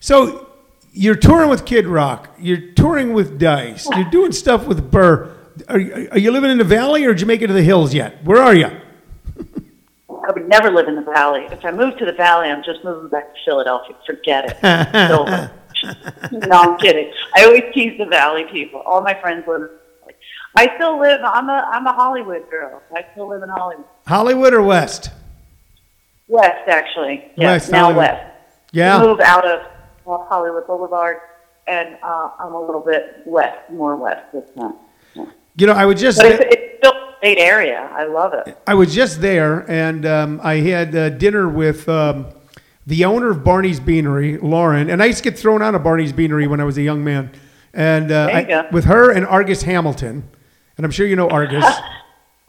So 0.00 0.48
you're 0.92 1.16
touring 1.16 1.50
with 1.50 1.64
Kid 1.64 1.86
Rock. 1.86 2.30
You're 2.38 2.72
touring 2.72 3.12
with 3.12 3.38
Dice. 3.38 3.86
You're 3.94 4.10
doing 4.10 4.32
stuff 4.32 4.66
with 4.66 4.90
Burr. 4.90 5.37
Are, 5.68 5.78
you- 5.78 6.08
are 6.12 6.18
you 6.18 6.30
living 6.30 6.50
in 6.50 6.58
the 6.58 6.64
valley, 6.64 7.04
or 7.04 7.12
did 7.14 7.20
you 7.20 7.26
make 7.26 7.42
it 7.42 7.46
to 7.48 7.52
the 7.52 7.62
hills 7.62 7.94
yet? 7.94 8.22
Where 8.24 8.42
are 8.42 8.54
you? 8.54 8.66
I 8.66 10.32
would 10.32 10.48
never 10.48 10.70
live 10.70 10.88
in 10.88 10.94
the 10.94 11.02
valley. 11.02 11.46
If 11.50 11.64
I 11.64 11.70
move 11.70 11.96
to 11.98 12.04
the 12.04 12.12
valley, 12.12 12.48
I'm 12.48 12.62
just 12.62 12.84
moving 12.84 13.08
back 13.08 13.32
to 13.34 13.40
Philadelphia. 13.44 13.96
Forget 14.06 14.44
it. 14.50 14.56
It's 14.62 15.12
over. 15.12 15.50
no, 16.46 16.56
I'm 16.60 16.78
kidding. 16.78 17.12
I 17.34 17.44
always 17.46 17.62
tease 17.72 17.96
the 17.98 18.04
valley 18.04 18.44
people. 18.50 18.80
All 18.80 19.00
my 19.00 19.14
friends 19.20 19.46
live. 19.46 19.62
in 19.62 19.62
the 19.62 19.68
valley. 20.02 20.14
I 20.56 20.74
still 20.74 20.98
live. 21.00 21.20
I'm 21.24 21.48
a 21.48 21.66
I'm 21.72 21.86
a 21.86 21.92
Hollywood 21.92 22.50
girl. 22.50 22.82
I 22.94 23.06
still 23.12 23.28
live 23.28 23.42
in 23.42 23.48
Hollywood. 23.48 23.86
Hollywood 24.06 24.52
or 24.54 24.62
West? 24.62 25.10
West, 26.26 26.68
actually. 26.68 27.30
Yeah, 27.36 27.52
West, 27.52 27.70
now 27.70 27.84
Hollywood. 27.84 27.98
west. 28.04 28.34
Yeah. 28.72 29.00
Moved 29.00 29.20
out 29.22 29.46
of 29.46 29.60
Hollywood 30.04 30.66
Boulevard, 30.66 31.18
and 31.66 31.96
uh, 32.02 32.30
I'm 32.38 32.52
a 32.54 32.60
little 32.60 32.82
bit 32.82 33.22
west, 33.24 33.70
more 33.70 33.96
west 33.96 34.30
this 34.32 34.50
time. 34.58 34.74
You 35.58 35.66
know, 35.66 35.72
I 35.72 35.86
was 35.86 36.00
just 36.00 36.18
But 36.18 36.32
it's, 36.32 36.44
it's 36.54 36.78
still 36.78 36.92
a 36.92 37.16
great 37.20 37.38
area. 37.38 37.90
I 37.92 38.04
love 38.04 38.32
it. 38.34 38.56
I 38.66 38.74
was 38.74 38.94
just 38.94 39.20
there, 39.20 39.68
and 39.70 40.06
um, 40.06 40.40
I 40.42 40.56
had 40.56 40.94
uh, 40.94 41.08
dinner 41.10 41.48
with 41.48 41.88
um, 41.88 42.26
the 42.86 43.04
owner 43.04 43.30
of 43.30 43.42
Barney's 43.44 43.80
Beanery, 43.80 44.38
Lauren, 44.38 44.88
and 44.88 45.02
I 45.02 45.06
used 45.06 45.18
to 45.18 45.30
get 45.30 45.38
thrown 45.38 45.60
out 45.62 45.74
of 45.74 45.82
Barney's 45.82 46.12
Beanery 46.12 46.46
when 46.46 46.60
I 46.60 46.64
was 46.64 46.78
a 46.78 46.82
young 46.82 47.02
man, 47.02 47.30
and 47.74 48.12
uh, 48.12 48.28
you 48.48 48.54
I- 48.54 48.68
with 48.70 48.84
her 48.84 49.10
and 49.10 49.26
Argus 49.26 49.62
Hamilton, 49.62 50.28
and 50.76 50.84
I'm 50.86 50.92
sure 50.92 51.06
you 51.06 51.16
know 51.16 51.28
Argus. 51.28 51.64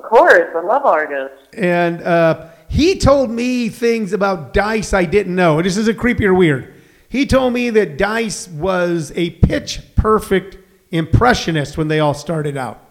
Of 0.02 0.18
course, 0.18 0.50
I 0.56 0.62
love 0.62 0.86
Argus. 0.86 1.30
and 1.54 2.02
uh, 2.02 2.48
he 2.68 2.98
told 2.98 3.30
me 3.30 3.70
things 3.70 4.12
about 4.12 4.54
Dice 4.56 4.92
I 4.92 5.06
didn't 5.06 5.36
know. 5.36 5.62
This 5.62 5.78
isn't 5.78 6.00
creepy 6.00 6.26
or 6.26 6.34
weird. 6.34 6.74
He 7.10 7.28
told 7.28 7.54
me 7.54 7.70
that 7.72 7.98
Dice 8.00 8.48
was 8.48 9.12
a 9.16 9.30
pitch 9.32 9.82
perfect 9.96 10.58
impressionist 10.90 11.78
when 11.78 11.90
they 11.90 12.00
all 12.00 12.16
started 12.16 12.58
out. 12.58 12.84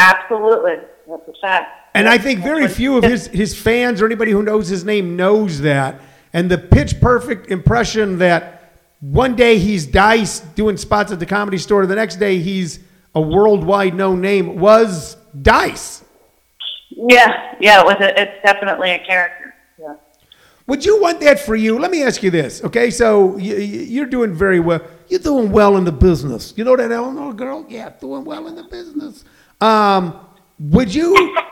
Absolutely, 0.00 0.76
that's 1.06 1.28
a 1.28 1.32
fact. 1.42 1.90
And 1.94 2.08
I 2.08 2.16
think 2.16 2.40
very 2.40 2.66
few 2.68 2.96
of 2.96 3.04
his, 3.04 3.26
his 3.26 3.58
fans 3.58 4.00
or 4.00 4.06
anybody 4.06 4.30
who 4.32 4.42
knows 4.42 4.68
his 4.68 4.84
name 4.84 5.14
knows 5.14 5.60
that. 5.60 6.00
And 6.32 6.50
the 6.50 6.56
pitch 6.56 7.00
perfect 7.00 7.50
impression 7.50 8.18
that 8.18 8.72
one 9.00 9.36
day 9.36 9.58
he's 9.58 9.86
Dice 9.86 10.40
doing 10.40 10.76
spots 10.76 11.12
at 11.12 11.18
the 11.18 11.26
comedy 11.26 11.58
store, 11.58 11.84
the 11.86 11.96
next 11.96 12.16
day 12.16 12.38
he's 12.38 12.80
a 13.14 13.20
worldwide 13.20 13.94
known 13.94 14.20
name 14.20 14.58
was 14.58 15.16
Dice. 15.42 16.04
Yeah, 16.90 17.56
yeah, 17.60 17.80
it 17.80 17.84
was 17.84 17.96
a, 18.00 18.20
it's 18.20 18.42
definitely 18.44 18.92
a 18.92 19.04
character. 19.04 19.54
Yeah. 19.78 19.94
Would 20.66 20.84
you 20.84 21.00
want 21.00 21.20
that 21.20 21.40
for 21.40 21.56
you? 21.56 21.78
Let 21.78 21.90
me 21.90 22.02
ask 22.04 22.22
you 22.22 22.30
this. 22.30 22.62
Okay, 22.64 22.90
so 22.90 23.36
you, 23.36 23.56
you're 23.56 24.06
doing 24.06 24.34
very 24.34 24.60
well. 24.60 24.80
You're 25.08 25.20
doing 25.20 25.50
well 25.50 25.76
in 25.76 25.84
the 25.84 25.92
business. 25.92 26.54
You 26.56 26.64
know 26.64 26.76
that 26.76 26.92
Eleanor 26.92 27.32
girl? 27.32 27.66
Yeah, 27.68 27.90
doing 28.00 28.24
well 28.24 28.46
in 28.46 28.54
the 28.54 28.64
business. 28.64 29.24
Um, 29.60 30.18
would 30.58 30.94
you? 30.94 31.36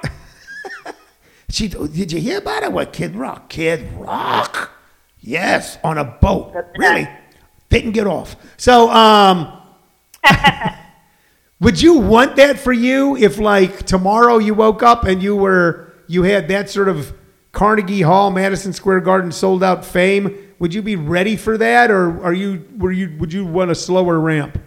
she 1.48 1.68
did 1.68 2.12
you 2.12 2.20
hear 2.20 2.38
about 2.38 2.62
it? 2.62 2.72
What 2.72 2.92
Kid 2.92 3.14
Rock? 3.16 3.48
Kid 3.48 3.92
Rock? 3.94 4.72
Yes, 5.20 5.78
on 5.82 5.98
a 5.98 6.04
boat. 6.04 6.54
Really? 6.76 7.08
Didn't 7.68 7.92
get 7.92 8.06
off. 8.06 8.36
So, 8.56 8.90
um, 8.90 9.60
would 11.60 11.80
you 11.82 11.98
want 11.98 12.36
that 12.36 12.58
for 12.58 12.72
you 12.72 13.16
if, 13.16 13.38
like, 13.38 13.84
tomorrow 13.84 14.38
you 14.38 14.54
woke 14.54 14.82
up 14.82 15.04
and 15.04 15.22
you 15.22 15.36
were 15.36 15.92
you 16.06 16.22
had 16.22 16.48
that 16.48 16.70
sort 16.70 16.88
of 16.88 17.12
Carnegie 17.52 18.02
Hall, 18.02 18.30
Madison 18.30 18.72
Square 18.72 19.00
Garden 19.00 19.32
sold 19.32 19.62
out 19.62 19.84
fame? 19.84 20.34
Would 20.60 20.72
you 20.72 20.82
be 20.82 20.96
ready 20.96 21.36
for 21.36 21.58
that, 21.58 21.90
or 21.90 22.22
are 22.24 22.32
you 22.32 22.64
were 22.76 22.92
you 22.92 23.16
would 23.18 23.32
you 23.32 23.44
want 23.44 23.70
a 23.70 23.74
slower 23.74 24.18
ramp? 24.18 24.58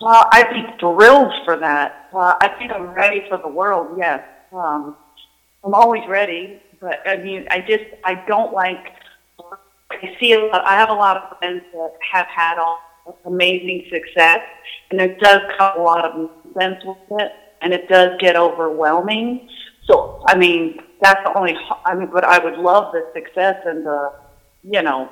Well, 0.00 0.26
I'd 0.32 0.50
be 0.50 0.64
thrilled 0.78 1.32
for 1.44 1.58
that. 1.58 2.08
Uh, 2.12 2.34
I 2.40 2.48
think 2.58 2.72
I'm 2.72 2.88
ready 2.94 3.24
for 3.28 3.36
the 3.36 3.48
world. 3.48 3.96
Yes, 3.98 4.22
um, 4.52 4.96
I'm 5.62 5.74
always 5.74 6.02
ready. 6.08 6.60
But 6.80 7.00
I 7.06 7.18
mean, 7.18 7.46
I 7.50 7.60
just 7.60 7.84
I 8.04 8.14
don't 8.26 8.52
like. 8.52 8.94
I 9.90 10.16
see 10.18 10.32
a 10.32 10.40
lot. 10.40 10.64
I 10.64 10.74
have 10.76 10.88
a 10.88 10.94
lot 10.94 11.16
of 11.16 11.38
friends 11.38 11.62
that 11.72 11.92
have 12.12 12.26
had 12.26 12.58
all 12.58 12.80
amazing 13.26 13.86
success, 13.90 14.40
and 14.90 15.00
it 15.00 15.20
does 15.20 15.42
come 15.58 15.78
a 15.78 15.82
lot 15.82 16.04
of 16.04 16.30
nonsense 16.54 16.84
with 16.84 17.20
it, 17.20 17.32
and 17.60 17.72
it 17.72 17.88
does 17.88 18.18
get 18.20 18.36
overwhelming. 18.36 19.48
So, 19.86 20.22
I 20.26 20.36
mean, 20.36 20.80
that's 21.02 21.22
the 21.24 21.36
only. 21.36 21.56
I 21.84 21.94
mean, 21.94 22.08
but 22.12 22.24
I 22.24 22.38
would 22.38 22.58
love 22.58 22.92
the 22.92 23.06
success 23.12 23.56
and 23.66 23.84
the, 23.84 24.12
you 24.64 24.82
know, 24.82 25.10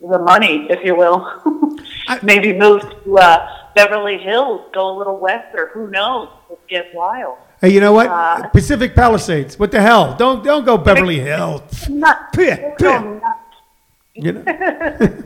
the 0.00 0.18
money, 0.18 0.66
if 0.70 0.84
you 0.84 0.94
will. 0.94 1.26
Maybe 2.22 2.52
move 2.52 2.82
to 3.04 3.18
uh, 3.18 3.67
Beverly 3.78 4.18
Hills, 4.18 4.62
go 4.74 4.90
a 4.90 4.94
little 4.98 5.20
west, 5.20 5.54
or 5.54 5.68
who 5.68 5.88
knows? 5.88 6.28
It 6.50 6.58
get 6.68 6.92
wild. 6.92 7.38
Hey, 7.60 7.68
you 7.68 7.80
know 7.80 7.92
what? 7.92 8.08
Uh, 8.08 8.48
Pacific 8.48 8.92
Palisades. 8.92 9.56
What 9.56 9.70
the 9.70 9.80
hell? 9.80 10.16
Don't 10.16 10.42
don't 10.42 10.64
go 10.64 10.76
Beverly 10.76 11.20
Hills. 11.20 11.88
Not. 11.88 12.32
Pah, 12.32 12.56
no, 12.56 12.74
pah. 12.76 13.00
not 13.00 13.38
You 14.14 14.32
know. 14.32 14.42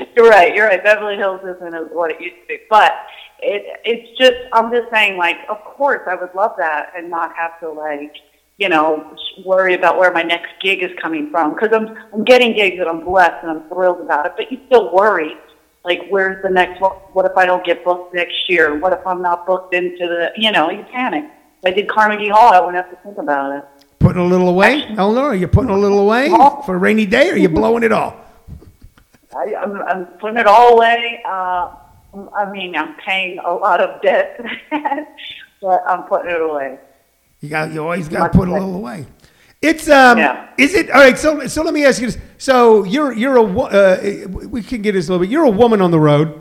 You're 0.16 0.30
right. 0.30 0.54
You're 0.54 0.66
right. 0.66 0.82
Beverly 0.82 1.16
Hills 1.16 1.42
isn't 1.42 1.94
what 1.94 2.10
it 2.10 2.18
used 2.22 2.36
to 2.40 2.48
be, 2.48 2.60
but 2.70 2.94
it 3.40 3.66
it's 3.84 4.18
just. 4.18 4.48
I'm 4.54 4.72
just 4.72 4.90
saying, 4.90 5.18
like, 5.18 5.36
of 5.50 5.62
course, 5.62 6.00
I 6.06 6.14
would 6.14 6.34
love 6.34 6.52
that 6.56 6.94
and 6.96 7.10
not 7.10 7.36
have 7.36 7.60
to 7.60 7.68
like, 7.68 8.14
you 8.56 8.70
know, 8.70 9.14
worry 9.44 9.74
about 9.74 9.98
where 9.98 10.10
my 10.10 10.22
next 10.22 10.52
gig 10.62 10.82
is 10.82 10.90
coming 11.02 11.30
from 11.30 11.52
because 11.52 11.68
I'm 11.74 11.94
I'm 12.14 12.24
getting 12.24 12.54
gigs 12.54 12.76
and 12.80 12.88
I'm 12.88 13.04
blessed 13.04 13.42
and 13.42 13.50
I'm 13.50 13.68
thrilled 13.68 14.00
about 14.00 14.24
it. 14.24 14.32
But 14.38 14.50
you 14.50 14.58
still 14.68 14.90
worry, 14.90 15.34
like, 15.84 16.06
where's 16.08 16.42
the 16.42 16.50
next 16.50 16.80
one? 16.80 16.92
What 17.12 17.24
if 17.24 17.36
I 17.36 17.46
don't 17.46 17.64
get 17.64 17.84
booked 17.84 18.14
next 18.14 18.48
year? 18.48 18.78
What 18.78 18.92
if 18.92 19.06
I'm 19.06 19.22
not 19.22 19.46
booked 19.46 19.74
into 19.74 20.06
the? 20.06 20.32
You 20.36 20.52
know, 20.52 20.70
you 20.70 20.84
panic. 20.92 21.24
If 21.62 21.72
I 21.72 21.74
did 21.74 21.88
Carnegie 21.88 22.28
Hall, 22.28 22.52
I 22.52 22.60
wouldn't 22.60 22.76
have 22.76 22.90
to 22.90 22.96
think 23.02 23.18
about 23.18 23.56
it. 23.56 23.64
Putting 23.98 24.22
a 24.22 24.26
little 24.26 24.48
away, 24.48 24.84
Eleanor? 24.96 25.26
Are 25.26 25.34
you 25.34 25.46
putting 25.46 25.70
a 25.70 25.78
little 25.78 26.00
away 26.00 26.28
for 26.64 26.74
a 26.74 26.78
rainy 26.78 27.06
day, 27.06 27.30
or 27.30 27.34
are 27.34 27.36
you 27.36 27.48
blowing 27.48 27.82
it 27.82 27.92
all? 27.92 28.16
I, 29.36 29.54
I'm, 29.54 29.82
I'm 29.82 30.06
putting 30.18 30.38
it 30.38 30.46
all 30.46 30.74
away. 30.74 31.22
Uh, 31.24 31.74
I 32.34 32.50
mean, 32.50 32.74
I'm 32.76 32.94
paying 32.96 33.38
a 33.38 33.52
lot 33.52 33.80
of 33.80 34.00
debt, 34.02 34.40
but 35.62 35.82
I'm 35.86 36.04
putting 36.04 36.30
it 36.30 36.40
away. 36.40 36.78
You 37.40 37.48
got 37.48 37.72
you 37.72 37.82
always 37.82 38.08
got 38.08 38.32
to 38.32 38.38
put 38.38 38.48
a 38.48 38.52
little 38.52 38.74
away. 38.74 39.06
It's 39.62 39.88
um. 39.88 40.18
Yeah. 40.18 40.48
Is 40.56 40.74
it 40.74 40.90
all 40.90 41.00
right? 41.00 41.18
So 41.18 41.46
so 41.46 41.62
let 41.62 41.74
me 41.74 41.84
ask 41.84 42.00
you 42.00 42.06
this. 42.10 42.18
So 42.38 42.84
you're 42.84 43.12
you're 43.12 43.36
a 43.36 43.42
uh, 43.44 44.26
we 44.48 44.62
can 44.62 44.80
get 44.82 44.92
this 44.92 45.08
a 45.08 45.12
little 45.12 45.24
bit. 45.24 45.30
You're 45.30 45.44
a 45.44 45.50
woman 45.50 45.80
on 45.82 45.90
the 45.90 46.00
road. 46.00 46.40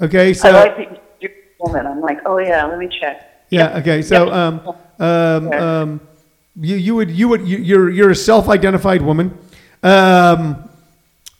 Okay. 0.00 0.32
So 0.32 0.48
I 0.48 0.52
like 0.52 0.76
the 0.76 1.00
you're 1.20 1.32
a 1.32 1.62
woman. 1.66 1.86
I'm 1.86 2.00
like, 2.00 2.20
oh 2.26 2.38
yeah, 2.38 2.64
let 2.66 2.78
me 2.78 2.88
check. 2.88 3.46
yeah. 3.50 3.78
Okay. 3.78 4.02
So 4.02 4.26
Yep. 4.26 4.34
um 4.34 4.76
um 5.00 5.52
um 5.52 6.00
you 6.60 6.76
you 6.76 6.94
would 6.94 7.10
you 7.10 7.28
would 7.28 7.46
you, 7.48 7.58
you're 7.58 7.90
you're 7.90 8.10
a 8.10 8.14
self-identified 8.16 9.02
woman. 9.02 9.36
Um. 9.82 10.68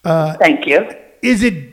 Thank 0.04 0.66
you. 0.66 0.88
is 1.22 1.44
it 1.44 1.71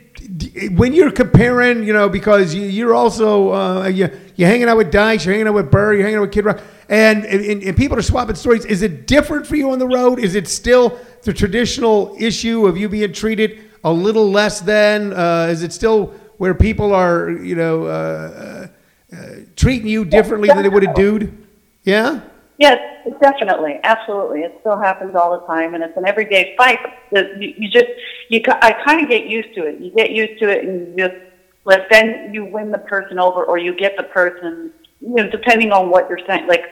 when 0.72 0.92
you're 0.92 1.10
comparing, 1.12 1.82
you 1.84 1.92
know, 1.92 2.08
because 2.08 2.54
you, 2.54 2.62
you're 2.62 2.94
also 2.94 3.52
uh, 3.52 3.88
you, 3.88 4.10
you're 4.36 4.48
hanging 4.48 4.68
out 4.68 4.76
with 4.76 4.90
Dice, 4.90 5.24
you're 5.24 5.34
hanging 5.34 5.48
out 5.48 5.54
with 5.54 5.70
Burr, 5.70 5.94
you're 5.94 6.02
hanging 6.02 6.18
out 6.18 6.22
with 6.22 6.32
Kid 6.32 6.44
Rock, 6.44 6.60
and, 6.88 7.24
and, 7.24 7.62
and 7.62 7.76
people 7.76 7.98
are 7.98 8.02
swapping 8.02 8.36
stories. 8.36 8.64
Is 8.64 8.82
it 8.82 9.06
different 9.06 9.46
for 9.46 9.56
you 9.56 9.70
on 9.70 9.78
the 9.78 9.86
road? 9.86 10.18
Is 10.18 10.34
it 10.34 10.48
still 10.48 10.98
the 11.22 11.32
traditional 11.32 12.16
issue 12.18 12.66
of 12.66 12.76
you 12.76 12.88
being 12.88 13.12
treated 13.12 13.60
a 13.84 13.92
little 13.92 14.30
less 14.30 14.60
than? 14.60 15.12
Uh, 15.12 15.48
is 15.50 15.62
it 15.62 15.72
still 15.72 16.06
where 16.38 16.54
people 16.54 16.94
are, 16.94 17.30
you 17.30 17.54
know, 17.54 17.84
uh, 17.84 18.68
uh, 19.12 19.26
treating 19.56 19.88
you 19.88 20.04
differently 20.04 20.48
than 20.48 20.62
they 20.62 20.68
would 20.68 20.84
a 20.84 20.94
dude? 20.94 21.46
Yeah. 21.84 22.20
Yes, 22.60 22.78
definitely, 23.22 23.80
absolutely. 23.84 24.40
It 24.40 24.54
still 24.60 24.78
happens 24.78 25.14
all 25.16 25.40
the 25.40 25.46
time, 25.46 25.72
and 25.72 25.82
it's 25.82 25.96
an 25.96 26.06
everyday 26.06 26.54
fight. 26.58 26.78
that 27.10 27.40
You, 27.42 27.54
you 27.56 27.70
just, 27.70 27.86
you, 28.28 28.42
I 28.60 28.72
kind 28.84 29.00
of 29.02 29.08
get 29.08 29.24
used 29.24 29.54
to 29.54 29.64
it. 29.66 29.80
You 29.80 29.90
get 29.90 30.10
used 30.10 30.38
to 30.42 30.48
it, 30.50 30.64
and 30.66 30.88
you 30.98 31.08
just, 31.08 31.16
like, 31.64 31.88
then 31.88 32.34
you 32.34 32.44
win 32.44 32.70
the 32.70 32.76
person 32.76 33.18
over, 33.18 33.42
or 33.44 33.56
you 33.56 33.74
get 33.74 33.96
the 33.96 34.02
person, 34.02 34.72
you 35.00 35.14
know, 35.14 35.30
depending 35.30 35.72
on 35.72 35.88
what 35.88 36.10
you're 36.10 36.20
saying. 36.26 36.48
Like, 36.48 36.66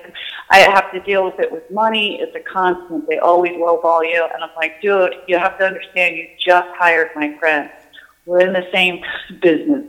I 0.50 0.59
have 0.59 0.92
to 0.92 1.00
deal 1.00 1.25
with 1.25 1.40
it 1.40 1.50
with 1.50 1.62
money. 1.71 2.21
It's 2.21 2.37
a 2.37 2.40
constant. 2.40 3.09
They 3.09 3.16
always 3.18 3.52
lowball 3.52 4.02
you, 4.02 4.28
and 4.35 4.45
I'm 4.45 4.50
like, 4.59 4.83
dude, 4.83 5.14
you 5.26 5.38
have 5.38 5.57
to 5.59 5.64
understand. 5.64 6.16
You 6.16 6.26
just 6.38 6.68
hired 6.76 7.12
my 7.16 7.35
friend. 7.38 7.71
We're 8.26 8.40
in 8.40 8.52
the 8.52 8.68
same 8.75 9.02
business. 9.40 9.87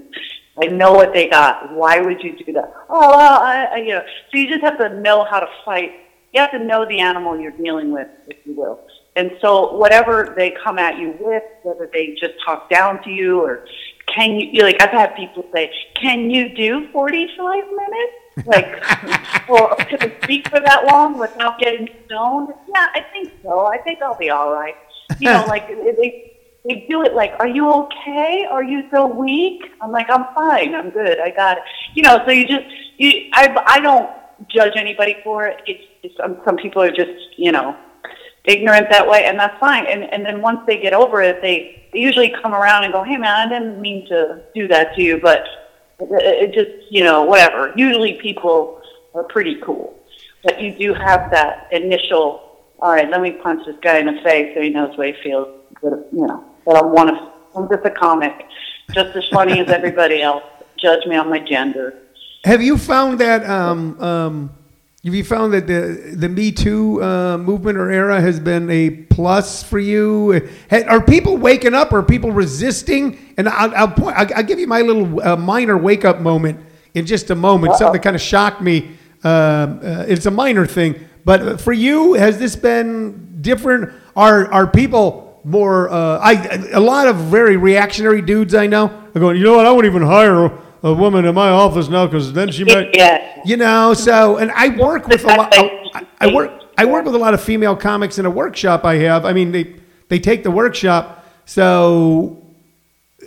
I 0.61 0.67
know 0.67 0.93
what 0.93 1.13
they 1.13 1.29
got. 1.29 1.73
Why 1.73 1.99
would 2.01 2.21
you 2.23 2.37
do 2.37 2.51
that? 2.53 2.73
Oh, 2.89 3.09
well, 3.15 3.39
I, 3.41 3.67
I, 3.71 3.77
you 3.77 3.89
know. 3.89 4.03
So 4.31 4.37
you 4.37 4.49
just 4.49 4.61
have 4.61 4.77
to 4.77 4.99
know 4.99 5.23
how 5.23 5.39
to 5.39 5.47
fight. 5.63 5.91
You 6.33 6.41
have 6.41 6.51
to 6.51 6.59
know 6.59 6.85
the 6.85 6.99
animal 6.99 7.39
you're 7.39 7.51
dealing 7.51 7.91
with, 7.91 8.07
if 8.27 8.37
you 8.45 8.53
will. 8.53 8.79
And 9.15 9.31
so 9.41 9.73
whatever 9.75 10.33
they 10.37 10.51
come 10.51 10.77
at 10.77 10.97
you 10.97 11.15
with, 11.19 11.43
whether 11.63 11.89
they 11.91 12.15
just 12.19 12.33
talk 12.45 12.69
down 12.69 13.03
to 13.03 13.09
you 13.09 13.41
or 13.41 13.65
can 14.13 14.35
you, 14.35 14.63
like 14.63 14.81
I've 14.81 14.91
had 14.91 15.15
people 15.15 15.45
say, 15.53 15.71
can 15.99 16.29
you 16.29 16.55
do 16.55 16.87
45 16.91 17.63
minutes? 17.65 18.47
Like, 18.47 19.49
or 19.49 19.75
can 19.75 20.01
I 20.01 20.13
speak 20.23 20.47
for 20.49 20.59
that 20.59 20.85
long 20.85 21.17
without 21.17 21.59
getting 21.59 21.89
stoned? 22.05 22.53
Yeah, 22.73 22.87
I 22.93 23.05
think 23.11 23.33
so. 23.43 23.65
I 23.65 23.77
think 23.79 24.01
I'll 24.01 24.17
be 24.17 24.29
all 24.29 24.53
right. 24.53 24.75
You 25.19 25.31
know, 25.31 25.45
like 25.47 25.67
they, 25.67 26.28
they 26.65 26.85
do 26.89 27.03
it 27.03 27.13
like, 27.13 27.33
"Are 27.39 27.47
you 27.47 27.71
okay? 27.71 28.45
Are 28.49 28.63
you 28.63 28.83
so 28.91 29.07
weak?" 29.07 29.63
I'm 29.81 29.91
like, 29.91 30.07
"I'm 30.09 30.25
fine. 30.35 30.75
I'm 30.75 30.89
good. 30.89 31.19
I 31.19 31.29
got 31.29 31.57
it." 31.57 31.63
You 31.93 32.03
know, 32.03 32.21
so 32.25 32.31
you 32.31 32.47
just 32.47 32.65
you 32.97 33.29
I 33.33 33.55
I 33.65 33.79
don't 33.79 34.09
judge 34.47 34.73
anybody 34.75 35.17
for 35.23 35.47
it. 35.47 35.61
It's, 35.67 35.83
it's 36.03 36.17
some 36.17 36.37
some 36.45 36.57
people 36.57 36.81
are 36.81 36.91
just 36.91 37.37
you 37.37 37.51
know 37.51 37.75
ignorant 38.45 38.89
that 38.89 39.07
way, 39.07 39.25
and 39.25 39.39
that's 39.39 39.57
fine. 39.59 39.85
And 39.85 40.03
and 40.03 40.25
then 40.25 40.41
once 40.41 40.59
they 40.67 40.79
get 40.79 40.93
over 40.93 41.21
it, 41.21 41.41
they, 41.41 41.89
they 41.93 41.99
usually 41.99 42.33
come 42.41 42.53
around 42.53 42.83
and 42.83 42.93
go, 42.93 43.03
"Hey, 43.03 43.17
man, 43.17 43.47
I 43.47 43.49
didn't 43.49 43.81
mean 43.81 44.07
to 44.07 44.41
do 44.53 44.67
that 44.67 44.95
to 44.95 45.01
you, 45.01 45.19
but 45.21 45.45
it, 45.99 46.49
it 46.49 46.53
just 46.53 46.91
you 46.91 47.03
know 47.03 47.23
whatever." 47.23 47.73
Usually, 47.75 48.13
people 48.21 48.81
are 49.13 49.23
pretty 49.23 49.59
cool, 49.61 49.97
but 50.43 50.61
you 50.61 50.77
do 50.77 50.93
have 50.93 51.31
that 51.31 51.67
initial. 51.71 52.45
All 52.81 52.91
right, 52.93 53.09
let 53.09 53.21
me 53.21 53.31
punch 53.31 53.65
this 53.65 53.75
guy 53.81 53.97
in 53.97 54.05
the 54.05 54.21
face 54.23 54.55
so 54.55 54.61
he 54.61 54.69
knows 54.69 54.97
what 54.97 55.07
he 55.07 55.13
feels. 55.21 55.47
You 55.81 56.27
know, 56.27 56.48
that 56.65 56.75
I 56.75 56.81
want 56.81 57.09
to. 57.09 57.31
I'm 57.55 57.67
just 57.67 57.85
a 57.85 57.89
comic, 57.89 58.45
just 58.93 59.15
as 59.15 59.27
funny 59.29 59.59
as 59.59 59.69
everybody 59.69 60.21
else. 60.21 60.43
Judge 60.77 61.05
me 61.05 61.15
on 61.15 61.29
my 61.29 61.39
gender. 61.39 61.93
Have 62.45 62.61
you 62.61 62.77
found 62.77 63.19
that? 63.19 63.47
Um, 63.49 63.99
um, 64.01 64.49
have 65.03 65.13
you 65.13 65.23
found 65.23 65.53
that 65.53 65.65
the 65.67 66.13
the 66.15 66.29
Me 66.29 66.51
Too 66.51 67.01
uh, 67.01 67.37
movement 67.37 67.77
or 67.77 67.89
era 67.89 68.19
has 68.21 68.39
been 68.39 68.69
a 68.69 68.89
plus 68.89 69.63
for 69.63 69.79
you? 69.79 70.49
Ha- 70.69 70.83
Are 70.87 71.01
people 71.01 71.37
waking 71.37 71.73
up? 71.73 71.91
Are 71.93 72.03
people 72.03 72.31
resisting? 72.31 73.17
And 73.37 73.47
I'll, 73.49 73.73
I'll, 73.75 73.87
point, 73.91 74.15
I'll, 74.17 74.27
I'll 74.35 74.43
give 74.43 74.59
you 74.59 74.67
my 74.67 74.81
little 74.81 75.21
uh, 75.21 75.35
minor 75.35 75.77
wake 75.77 76.05
up 76.05 76.19
moment 76.19 76.59
in 76.93 77.05
just 77.05 77.29
a 77.29 77.35
moment. 77.35 77.75
Something 77.75 77.93
that 77.93 78.03
kind 78.03 78.15
of 78.15 78.21
shocked 78.21 78.61
me. 78.61 78.97
Um, 79.23 79.79
uh, 79.83 80.05
it's 80.07 80.25
a 80.25 80.31
minor 80.31 80.65
thing, 80.65 80.95
but 81.25 81.59
for 81.59 81.73
you, 81.73 82.13
has 82.13 82.39
this 82.39 82.55
been 82.55 83.41
different? 83.41 83.91
Are 84.15 84.49
are 84.51 84.65
people 84.67 85.28
more? 85.43 85.89
Uh, 85.89 86.19
I 86.19 86.33
a 86.71 86.79
lot 86.79 87.07
of 87.07 87.17
very 87.17 87.57
reactionary 87.57 88.21
dudes 88.21 88.53
I 88.53 88.67
know 88.67 88.85
are 88.87 89.19
going. 89.19 89.37
You 89.37 89.43
know 89.43 89.55
what? 89.55 89.65
I 89.65 89.71
wouldn't 89.71 89.93
even 89.93 90.07
hire 90.07 90.51
a 90.81 90.93
woman 90.93 91.25
in 91.25 91.35
my 91.35 91.49
office 91.49 91.89
now 91.89 92.05
because 92.05 92.33
then 92.33 92.51
she 92.51 92.63
might. 92.63 92.95
Yeah. 92.95 93.41
You 93.45 93.57
know, 93.57 93.93
so 93.93 94.37
and 94.37 94.51
I 94.51 94.69
work 94.69 95.07
with 95.07 95.23
a 95.23 95.27
lot. 95.27 95.49
I, 95.53 96.05
I 96.19 96.33
work. 96.33 96.51
I 96.77 96.85
work 96.85 97.05
with 97.05 97.15
a 97.15 97.17
lot 97.17 97.33
of 97.33 97.41
female 97.41 97.75
comics 97.75 98.19
in 98.19 98.25
a 98.25 98.29
workshop 98.29 98.85
I 98.85 98.95
have. 98.95 99.25
I 99.25 99.33
mean, 99.33 99.51
they 99.51 99.75
they 100.07 100.19
take 100.19 100.43
the 100.43 100.51
workshop. 100.51 101.25
So 101.45 102.45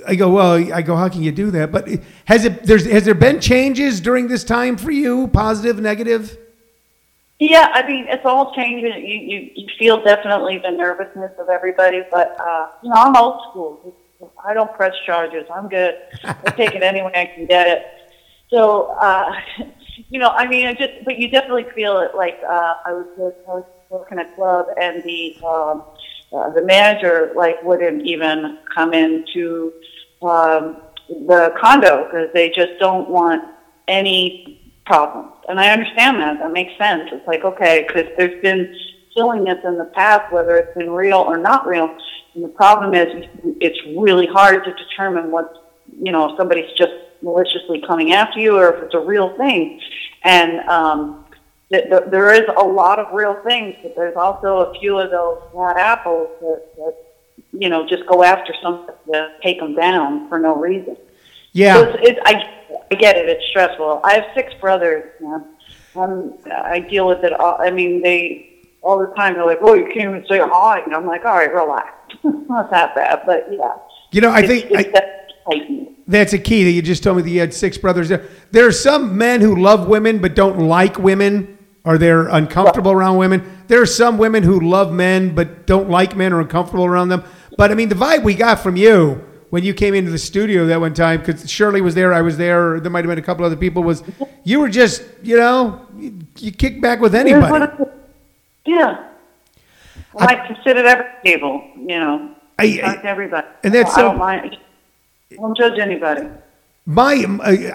I 0.06 0.14
go, 0.14 0.30
well, 0.30 0.72
I 0.72 0.82
go, 0.82 0.96
how 0.96 1.08
can 1.08 1.22
you 1.22 1.32
do 1.32 1.50
that? 1.50 1.72
But 1.72 1.88
has 2.24 2.44
it 2.44 2.64
there's 2.64 2.86
has 2.86 3.04
there 3.04 3.14
been 3.14 3.40
changes 3.40 4.00
during 4.00 4.28
this 4.28 4.44
time 4.44 4.76
for 4.76 4.90
you, 4.90 5.28
positive, 5.28 5.80
negative? 5.80 6.38
Yeah, 7.42 7.70
I 7.72 7.84
mean, 7.84 8.06
it's 8.08 8.24
all 8.24 8.54
changing. 8.54 9.04
You, 9.04 9.18
you, 9.18 9.50
you 9.56 9.68
feel 9.76 10.00
definitely 10.00 10.58
the 10.58 10.70
nervousness 10.70 11.32
of 11.40 11.48
everybody, 11.48 12.02
but, 12.08 12.40
uh, 12.40 12.68
you 12.84 12.90
know, 12.90 12.94
I'm 12.94 13.16
old 13.16 13.42
school. 13.50 13.96
I 14.46 14.54
don't 14.54 14.72
press 14.74 14.94
charges. 15.04 15.44
I'm 15.52 15.68
good. 15.68 15.96
I 16.22 16.50
take 16.56 16.76
it 16.76 16.84
any 16.84 17.02
way 17.02 17.10
I 17.16 17.26
can 17.34 17.46
get 17.46 17.66
it. 17.66 17.84
So, 18.48 18.92
uh, 19.00 19.34
you 20.08 20.20
know, 20.20 20.28
I 20.28 20.46
mean, 20.46 20.68
I 20.68 20.74
just, 20.74 21.04
but 21.04 21.18
you 21.18 21.30
definitely 21.30 21.66
feel 21.74 21.98
it. 21.98 22.14
Like, 22.14 22.38
uh, 22.48 22.74
I 22.86 22.92
was, 22.92 23.34
I 23.48 23.50
was 23.50 23.64
working 23.90 24.20
a 24.20 24.34
club 24.36 24.66
and 24.80 25.02
the, 25.02 25.36
um, 25.44 25.82
uh, 26.32 26.50
the 26.50 26.62
manager, 26.62 27.32
like, 27.34 27.60
wouldn't 27.64 28.06
even 28.06 28.58
come 28.72 28.94
into, 28.94 29.72
um, 30.22 30.76
the 31.08 31.52
condo 31.60 32.04
because 32.04 32.28
they 32.34 32.50
just 32.50 32.78
don't 32.78 33.10
want 33.10 33.42
any 33.88 34.61
problems. 34.92 35.32
And 35.48 35.58
I 35.58 35.70
understand 35.70 36.20
that. 36.20 36.38
That 36.40 36.52
makes 36.52 36.76
sense. 36.76 37.08
It's 37.12 37.26
like, 37.26 37.44
okay, 37.44 37.86
because 37.86 38.08
there's 38.18 38.42
been 38.42 38.76
silliness 39.14 39.58
in 39.64 39.78
the 39.78 39.86
past, 39.86 40.30
whether 40.30 40.54
it's 40.56 40.76
been 40.76 40.90
real 40.90 41.20
or 41.20 41.38
not 41.38 41.66
real. 41.66 41.96
And 42.34 42.44
the 42.44 42.54
problem 42.62 42.92
is 42.92 43.06
it's 43.58 43.80
really 43.96 44.26
hard 44.26 44.64
to 44.64 44.74
determine 44.74 45.30
what, 45.30 45.46
you 46.06 46.12
know, 46.12 46.30
if 46.30 46.36
somebody's 46.36 46.70
just 46.76 46.92
maliciously 47.22 47.82
coming 47.86 48.12
after 48.12 48.38
you 48.38 48.58
or 48.58 48.74
if 48.74 48.82
it's 48.84 48.94
a 48.94 49.00
real 49.00 49.34
thing. 49.38 49.80
And 50.24 50.60
um, 50.68 51.24
th- 51.72 51.88
th- 51.88 52.10
there 52.10 52.30
is 52.34 52.44
a 52.54 52.62
lot 52.62 52.98
of 52.98 53.14
real 53.14 53.36
things, 53.44 53.74
but 53.82 53.94
there's 53.96 54.16
also 54.16 54.70
a 54.70 54.78
few 54.78 54.98
of 54.98 55.10
those 55.10 55.38
bad 55.54 55.78
apples 55.78 56.28
that, 56.42 56.62
that 56.76 56.94
you 57.52 57.70
know, 57.70 57.88
just 57.88 58.06
go 58.06 58.22
after 58.22 58.52
something 58.62 58.94
to 59.10 59.32
take 59.42 59.58
them 59.58 59.74
down 59.74 60.28
for 60.28 60.38
no 60.38 60.54
reason. 60.54 60.98
Yeah. 61.52 61.74
So 61.74 61.82
it's, 61.90 61.98
it's, 62.02 62.20
I, 62.24 62.76
I 62.90 62.94
get 62.94 63.16
it. 63.16 63.28
It's 63.28 63.46
stressful. 63.48 64.00
I 64.04 64.14
have 64.14 64.24
six 64.34 64.52
brothers. 64.60 65.10
Man. 65.20 65.44
Um, 65.94 66.34
I 66.50 66.80
deal 66.80 67.06
with 67.06 67.22
it. 67.24 67.32
All, 67.32 67.56
I 67.60 67.70
mean, 67.70 68.02
they 68.02 68.62
all 68.80 68.98
the 68.98 69.14
time 69.14 69.34
they're 69.34 69.46
like, 69.46 69.58
"Oh, 69.60 69.74
you 69.74 69.84
can't 69.84 70.10
even 70.10 70.24
say 70.28 70.40
hi," 70.40 70.80
and 70.80 70.94
I'm 70.94 71.06
like, 71.06 71.24
"All 71.24 71.36
right, 71.36 71.52
relax. 71.52 71.92
not 72.24 72.70
that 72.70 72.94
bad." 72.94 73.22
But 73.26 73.48
yeah, 73.50 73.74
You 74.10 74.22
know, 74.22 74.30
I 74.30 74.40
it's, 74.40 74.48
think 74.48 74.64
it's 74.70 74.88
I, 74.88 74.90
that 74.92 75.22
that's 76.06 76.32
a 76.32 76.38
key 76.38 76.64
that 76.64 76.70
you 76.70 76.82
just 76.82 77.02
told 77.02 77.16
me 77.16 77.22
that 77.22 77.30
you 77.30 77.40
had 77.40 77.54
six 77.54 77.78
brothers. 77.78 78.08
There, 78.08 78.24
there 78.50 78.66
are 78.66 78.72
some 78.72 79.16
men 79.16 79.40
who 79.40 79.56
love 79.56 79.88
women 79.88 80.18
but 80.18 80.34
don't 80.34 80.58
like 80.68 80.98
women, 80.98 81.58
or 81.84 81.98
they're 81.98 82.28
uncomfortable 82.28 82.92
around 82.92 83.18
women. 83.18 83.64
There 83.68 83.80
are 83.80 83.86
some 83.86 84.18
women 84.18 84.42
who 84.42 84.60
love 84.60 84.92
men 84.92 85.34
but 85.34 85.66
don't 85.66 85.88
like 85.88 86.16
men 86.16 86.32
or 86.32 86.40
uncomfortable 86.40 86.84
around 86.84 87.08
them. 87.08 87.24
But 87.56 87.70
I 87.70 87.74
mean, 87.74 87.88
the 87.88 87.94
vibe 87.94 88.22
we 88.22 88.34
got 88.34 88.60
from 88.60 88.76
you 88.76 89.24
when 89.52 89.62
you 89.62 89.74
came 89.74 89.92
into 89.92 90.10
the 90.10 90.16
studio 90.16 90.64
that 90.64 90.80
one 90.80 90.94
time, 90.94 91.20
because 91.20 91.48
Shirley 91.50 91.82
was 91.82 91.94
there, 91.94 92.14
I 92.14 92.22
was 92.22 92.38
there, 92.38 92.80
there 92.80 92.90
might 92.90 93.04
have 93.04 93.10
been 93.10 93.18
a 93.18 93.26
couple 93.26 93.44
other 93.44 93.54
people, 93.54 93.82
was 93.82 94.02
you 94.44 94.58
were 94.58 94.70
just, 94.70 95.02
you 95.22 95.36
know, 95.36 95.86
you, 95.94 96.20
you 96.38 96.50
kick 96.52 96.80
back 96.80 97.00
with 97.00 97.14
anybody. 97.14 97.70
Yeah, 98.64 99.08
I 100.18 100.24
like 100.24 100.48
to 100.48 100.58
sit 100.64 100.78
at 100.78 100.86
every 100.86 101.04
table. 101.22 101.62
You 101.76 102.00
know, 102.00 102.34
I- 102.58 102.76
talk 102.78 102.98
I- 102.98 103.02
to 103.02 103.06
everybody. 103.06 103.46
and 103.62 103.74
that's 103.74 103.90
I 103.92 103.94
so- 103.96 104.02
don't 104.04 104.16
mind. 104.18 104.56
I 105.32 105.34
don't 105.34 105.54
judge 105.54 105.78
anybody. 105.78 106.28
my 106.86 107.26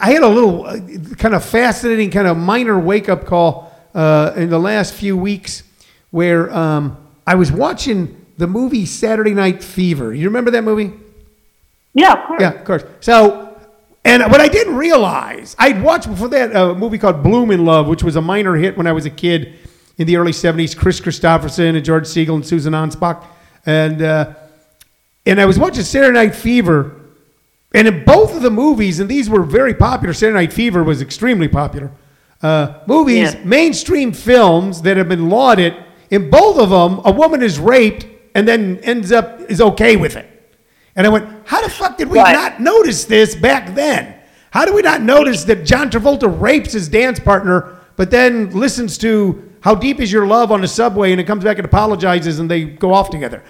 I 0.01 0.11
had 0.13 0.23
a 0.23 0.27
little 0.27 0.65
uh, 0.65 0.79
kind 1.17 1.35
of 1.35 1.45
fascinating, 1.45 2.09
kind 2.09 2.27
of 2.27 2.37
minor 2.37 2.79
wake 2.79 3.07
up 3.07 3.25
call 3.27 3.71
uh, 3.93 4.33
in 4.35 4.49
the 4.49 4.59
last 4.59 4.95
few 4.95 5.15
weeks 5.15 5.61
where 6.09 6.51
um, 6.51 6.97
I 7.27 7.35
was 7.35 7.51
watching 7.51 8.25
the 8.39 8.47
movie 8.47 8.87
Saturday 8.87 9.35
Night 9.35 9.63
Fever. 9.63 10.11
You 10.11 10.25
remember 10.25 10.49
that 10.51 10.63
movie? 10.63 10.91
Yeah, 11.97 12.13
of 12.13 12.27
course. 12.27 12.41
Yeah, 12.41 12.51
of 12.53 12.63
course. 12.63 12.83
So, 12.99 13.57
and 14.05 14.21
what 14.31 14.39
I 14.39 14.47
didn't 14.47 14.75
realize, 14.77 15.55
I'd 15.57 15.81
watched 15.81 16.07
before 16.09 16.29
that 16.29 16.55
a 16.55 16.73
movie 16.75 16.97
called 16.97 17.23
Blume 17.23 17.51
in 17.51 17.65
Love, 17.65 17.87
which 17.87 18.03
was 18.03 18.15
a 18.15 18.21
minor 18.21 18.55
hit 18.55 18.77
when 18.77 18.85
I 18.87 18.91
was 18.91 19.05
a 19.05 19.09
kid 19.09 19.55
in 19.97 20.05
the 20.05 20.15
early 20.15 20.31
70s. 20.31 20.77
Kris 20.77 21.01
Kristofferson 21.01 21.75
and 21.75 21.83
George 21.83 22.05
Segal 22.05 22.35
and 22.35 22.45
Susan 22.45 22.73
Anspach. 22.73 23.23
And, 23.65 24.01
uh, 24.01 24.33
and 25.25 25.41
I 25.41 25.45
was 25.45 25.57
watching 25.57 25.83
Saturday 25.83 26.13
Night 26.13 26.35
Fever. 26.35 26.93
And 27.73 27.87
in 27.87 28.05
both 28.05 28.35
of 28.35 28.43
the 28.43 28.51
movies, 28.51 28.99
and 28.99 29.09
these 29.09 29.29
were 29.29 29.43
very 29.43 29.73
popular, 29.73 30.13
Saturday 30.13 30.37
Night 30.45 30.53
Fever 30.53 30.83
was 30.83 31.01
extremely 31.01 31.47
popular. 31.47 31.91
Uh, 32.41 32.75
movies, 32.85 33.33
Yeah. 33.33 33.43
mainstream 33.43 34.13
films 34.13 34.83
that 34.83 34.95
have 34.97 35.09
been 35.09 35.29
lauded, 35.29 35.73
in 36.11 36.29
both 36.29 36.57
of 36.59 36.69
them, 36.69 37.01
a 37.03 37.11
woman 37.11 37.41
is 37.41 37.59
raped 37.59 38.05
and 38.35 38.47
then 38.47 38.79
ends 38.83 39.11
up, 39.11 39.41
is 39.49 39.59
okay 39.59 39.97
with 39.97 40.15
it. 40.15 40.36
And 40.97 41.05
I 41.05 41.09
went, 41.11 41.29
how 41.45 41.61
the 41.61 41.69
fuck 41.69 41.97
did 41.97 42.09
we 42.09 42.17
Right. 42.19 42.33
not 42.33 42.59
notice 42.59 43.05
this 43.05 43.35
back 43.35 43.75
then? 43.75 44.15
How 44.49 44.65
do 44.65 44.73
we 44.73 44.81
not 44.81 45.01
notice 45.01 45.43
that 45.43 45.63
John 45.63 45.91
Travolta 45.91 46.27
rapes 46.41 46.73
his 46.73 46.89
dance 46.89 47.19
partner, 47.19 47.77
but 47.95 48.09
then 48.09 48.49
listens 48.49 48.97
to 48.99 49.51
How 49.61 49.75
Deep 49.75 49.99
Is 49.99 50.11
Your 50.11 50.25
Love 50.25 50.51
on 50.51 50.61
the 50.61 50.67
subway 50.67 51.11
and 51.11 51.21
it 51.21 51.25
comes 51.25 51.43
back 51.43 51.57
and 51.57 51.65
apologizes 51.65 52.39
and 52.39 52.49
they 52.49 52.63
go 52.63 52.93
off 52.93 53.11
together? 53.11 53.43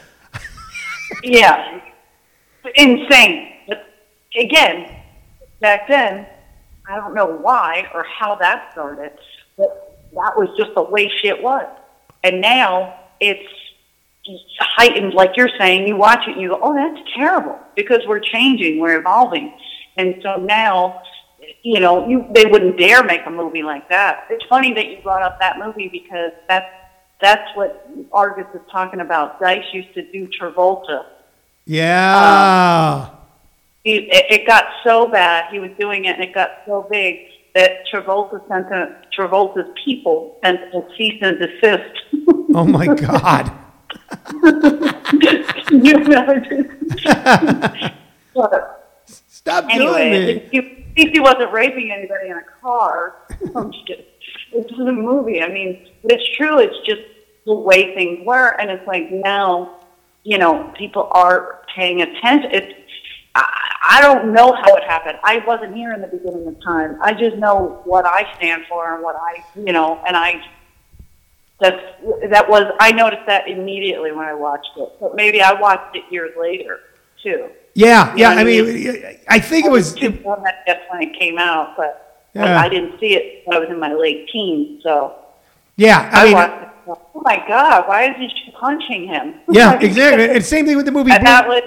Yeah, 1.24 1.80
insane. 2.76 3.54
But 3.68 3.86
again, 4.38 4.98
back 5.62 5.88
then, 5.88 6.28
I 6.90 6.98
don't 6.98 7.14
know 7.14 7.28
why 7.28 7.90
or 7.94 8.04
how 8.04 8.36
that 8.36 8.74
started, 8.74 9.12
but 9.58 10.10
that 10.14 10.38
was 10.38 10.50
just 10.58 10.76
the 10.76 10.84
way 10.84 11.10
shit 11.22 11.42
was. 11.42 11.66
And 12.26 12.42
now 12.42 13.00
it's 13.22 13.50
heightened, 14.60 15.14
like 15.14 15.32
you're 15.36 15.50
saying. 15.60 15.88
You 15.88 15.96
watch 15.96 16.28
it 16.28 16.34
and 16.34 16.42
you 16.42 16.50
go, 16.50 16.60
"Oh, 16.62 16.74
that's 16.74 17.00
terrible," 17.16 17.58
because 17.76 18.00
we're 18.08 18.20
changing, 18.20 18.80
we're 18.80 19.00
evolving, 19.00 19.54
and 19.98 20.16
so 20.22 20.38
now. 20.38 21.02
You 21.64 21.80
know, 21.80 22.08
you 22.08 22.26
they 22.34 22.46
wouldn't 22.46 22.78
dare 22.78 23.04
make 23.04 23.22
a 23.26 23.30
movie 23.30 23.64
like 23.64 23.88
that. 23.90 24.26
It's 24.30 24.44
funny 24.50 24.74
that 24.74 24.88
you 24.88 24.98
brought 25.02 25.22
up 25.22 25.40
that 25.40 25.60
movie 25.60 25.88
because 25.88 26.32
that's 26.48 26.68
that's 27.22 27.56
what 27.56 27.90
Argus 28.12 28.48
is 28.54 28.62
talking 28.72 29.00
about. 29.00 29.40
Dice 29.40 29.64
used 29.74 29.94
to 29.94 30.04
do 30.12 30.28
Travolta 30.28 31.06
Yeah. 31.66 32.18
Uh, 32.18 33.10
he, 33.84 33.96
it, 34.12 34.26
it 34.42 34.48
got 34.48 34.66
so 34.84 35.08
bad. 35.08 35.46
He 35.52 35.60
was 35.60 35.72
doing 35.80 36.06
it, 36.06 36.16
and 36.16 36.24
it 36.24 36.34
got 36.34 36.50
so 36.66 36.88
big 36.90 37.20
that 37.56 37.88
Travolta 37.92 38.46
sent 38.48 38.68
a, 38.68 39.02
Travolta's 39.18 39.70
people 39.84 40.38
sent 40.44 40.60
a 40.74 40.82
cease 40.98 41.20
and 41.22 41.40
desist. 41.40 42.00
oh 42.54 42.66
my 42.66 42.88
God. 42.88 43.52
you 45.72 45.94
know, 46.00 46.40
just- 46.96 47.94
but 48.34 48.74
Stop 49.28 49.66
doing 49.70 49.80
anyway, 49.82 50.12
it. 50.52 50.54
least 50.54 51.14
he, 51.14 51.20
wasn't 51.20 51.52
raping 51.54 51.92
anybody 51.92 52.30
in 52.30 52.38
a 52.38 52.44
car. 52.62 53.16
I'm 53.56 53.72
just. 53.72 54.02
It's 54.52 54.70
just 54.70 54.80
a 54.82 54.92
movie. 54.92 55.42
I 55.42 55.48
mean, 55.50 55.88
but 56.04 56.12
it's 56.14 56.36
true. 56.36 56.60
It's 56.60 56.78
just 56.86 57.02
the 57.46 57.54
way 57.54 57.94
things 57.96 58.26
were, 58.26 58.60
and 58.60 58.70
it's 58.70 58.86
like 58.88 59.10
now, 59.12 59.78
you 60.24 60.38
know, 60.38 60.74
people 60.78 61.08
are 61.12 61.62
paying 61.74 62.02
attention. 62.02 62.52
It's 62.52 62.74
I 63.36 64.02
don't 64.02 64.34
know 64.34 64.52
how 64.54 64.76
it 64.76 64.84
happened. 64.84 65.18
I 65.24 65.38
wasn't 65.48 65.76
here 65.76 65.94
in 65.94 66.02
the 66.02 66.08
beginning 66.08 66.46
of 66.48 66.62
time. 66.62 66.98
I 67.02 67.14
just 67.14 67.38
know 67.38 67.82
what 67.86 68.06
I 68.06 68.26
stand 68.36 68.64
for 68.68 68.94
and 68.96 69.04
what 69.04 69.16
I, 69.16 69.44
you 69.56 69.72
know, 69.74 70.02
and 70.06 70.18
I. 70.18 70.42
That's 71.60 71.82
that 72.30 72.48
was 72.48 72.72
I 72.80 72.92
noticed 72.92 73.26
that 73.28 73.48
immediately 73.48 74.12
when 74.12 74.26
I 74.26 74.34
watched 74.34 74.70
it, 74.78 74.90
but 75.00 75.16
maybe 75.16 75.42
I 75.42 75.54
watched 75.54 75.96
it 75.96 76.04
years 76.12 76.32
later 76.40 76.80
too. 77.24 77.50
Yeah, 77.74 78.14
yeah. 78.16 78.16
Yeah, 78.16 78.30
I 78.38 78.42
I 78.42 78.44
mean, 78.44 79.18
I 79.28 79.40
think 79.40 79.66
it 79.66 79.72
was. 79.72 79.96
I 79.96 80.00
guess 80.66 80.80
when 80.90 81.02
it 81.02 81.18
came 81.18 81.38
out, 81.40 81.76
but 81.76 82.26
Yeah. 82.34 82.60
I, 82.60 82.66
I 82.66 82.70
didn't 82.70 83.00
see 83.00 83.16
it 83.16 83.42
when 83.46 83.58
I 83.58 83.60
was 83.60 83.70
in 83.70 83.80
my 83.80 83.94
late 83.94 84.30
teens. 84.30 84.84
So 84.84 85.16
Yeah, 85.78 86.10
I, 86.14 86.22
I 86.22 86.24
mean, 86.26 86.34
watched 86.34 86.64
it. 86.64 86.64
Oh 87.16 87.22
my 87.24 87.44
God! 87.48 87.88
Why 87.88 88.04
isn't 88.12 88.30
she 88.30 88.52
punching 88.52 89.08
him? 89.08 89.36
yeah, 89.50 89.80
exactly. 89.82 90.30
And 90.30 90.46
same 90.46 90.66
thing 90.66 90.78
with 90.78 90.86
the 90.86 90.92
movie. 90.92 91.12
And 91.12 91.24
Blume- 91.24 91.26
that 91.26 91.48
was 91.48 91.64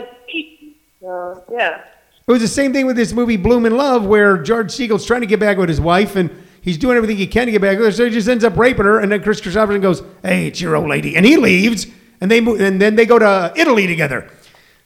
so 1.00 1.44
yeah. 1.53 1.81
It 2.26 2.33
was 2.33 2.40
the 2.42 2.48
same 2.48 2.72
thing 2.72 2.87
with 2.87 2.94
this 2.96 3.12
movie 3.12 3.37
Blume 3.37 3.66
in 3.66 3.76
Love, 3.76 4.07
where 4.07 4.38
George 4.38 4.68
Segal's 4.72 5.05
trying 5.05 5.20
to 5.22 5.26
get 5.26 5.40
back 5.40 5.57
with 5.59 5.68
his 5.68 5.81
wife, 5.81 6.14
and 6.16 6.31
he's 6.61 6.79
doing 6.79 6.96
everything 6.96 7.16
he 7.16 7.27
can 7.27 7.46
to 7.46 7.53
get 7.53 7.61
back 7.61 7.77
with 7.79 7.87
her. 7.87 7.92
So 7.92 8.05
he 8.05 8.11
just 8.11 8.29
ends 8.29 8.44
up 8.44 8.57
raping 8.57 8.85
her, 8.85 9.01
and 9.01 9.11
then 9.12 9.23
Kris 9.23 9.40
Kristofferson 9.40 9.83
goes, 9.83 10.03
"Hey, 10.23 10.46
it's 10.46 10.61
your 10.61 10.77
old 10.77 10.88
lady," 10.88 11.16
and 11.16 11.25
he 11.27 11.37
leaves, 11.37 11.87
and 12.20 12.31
they 12.31 12.40
move, 12.40 12.61
and 12.61 12.81
then 12.81 12.96
they 12.96 13.07
go 13.07 13.18
to 13.18 13.53
Italy 13.57 13.87
together. 13.87 14.29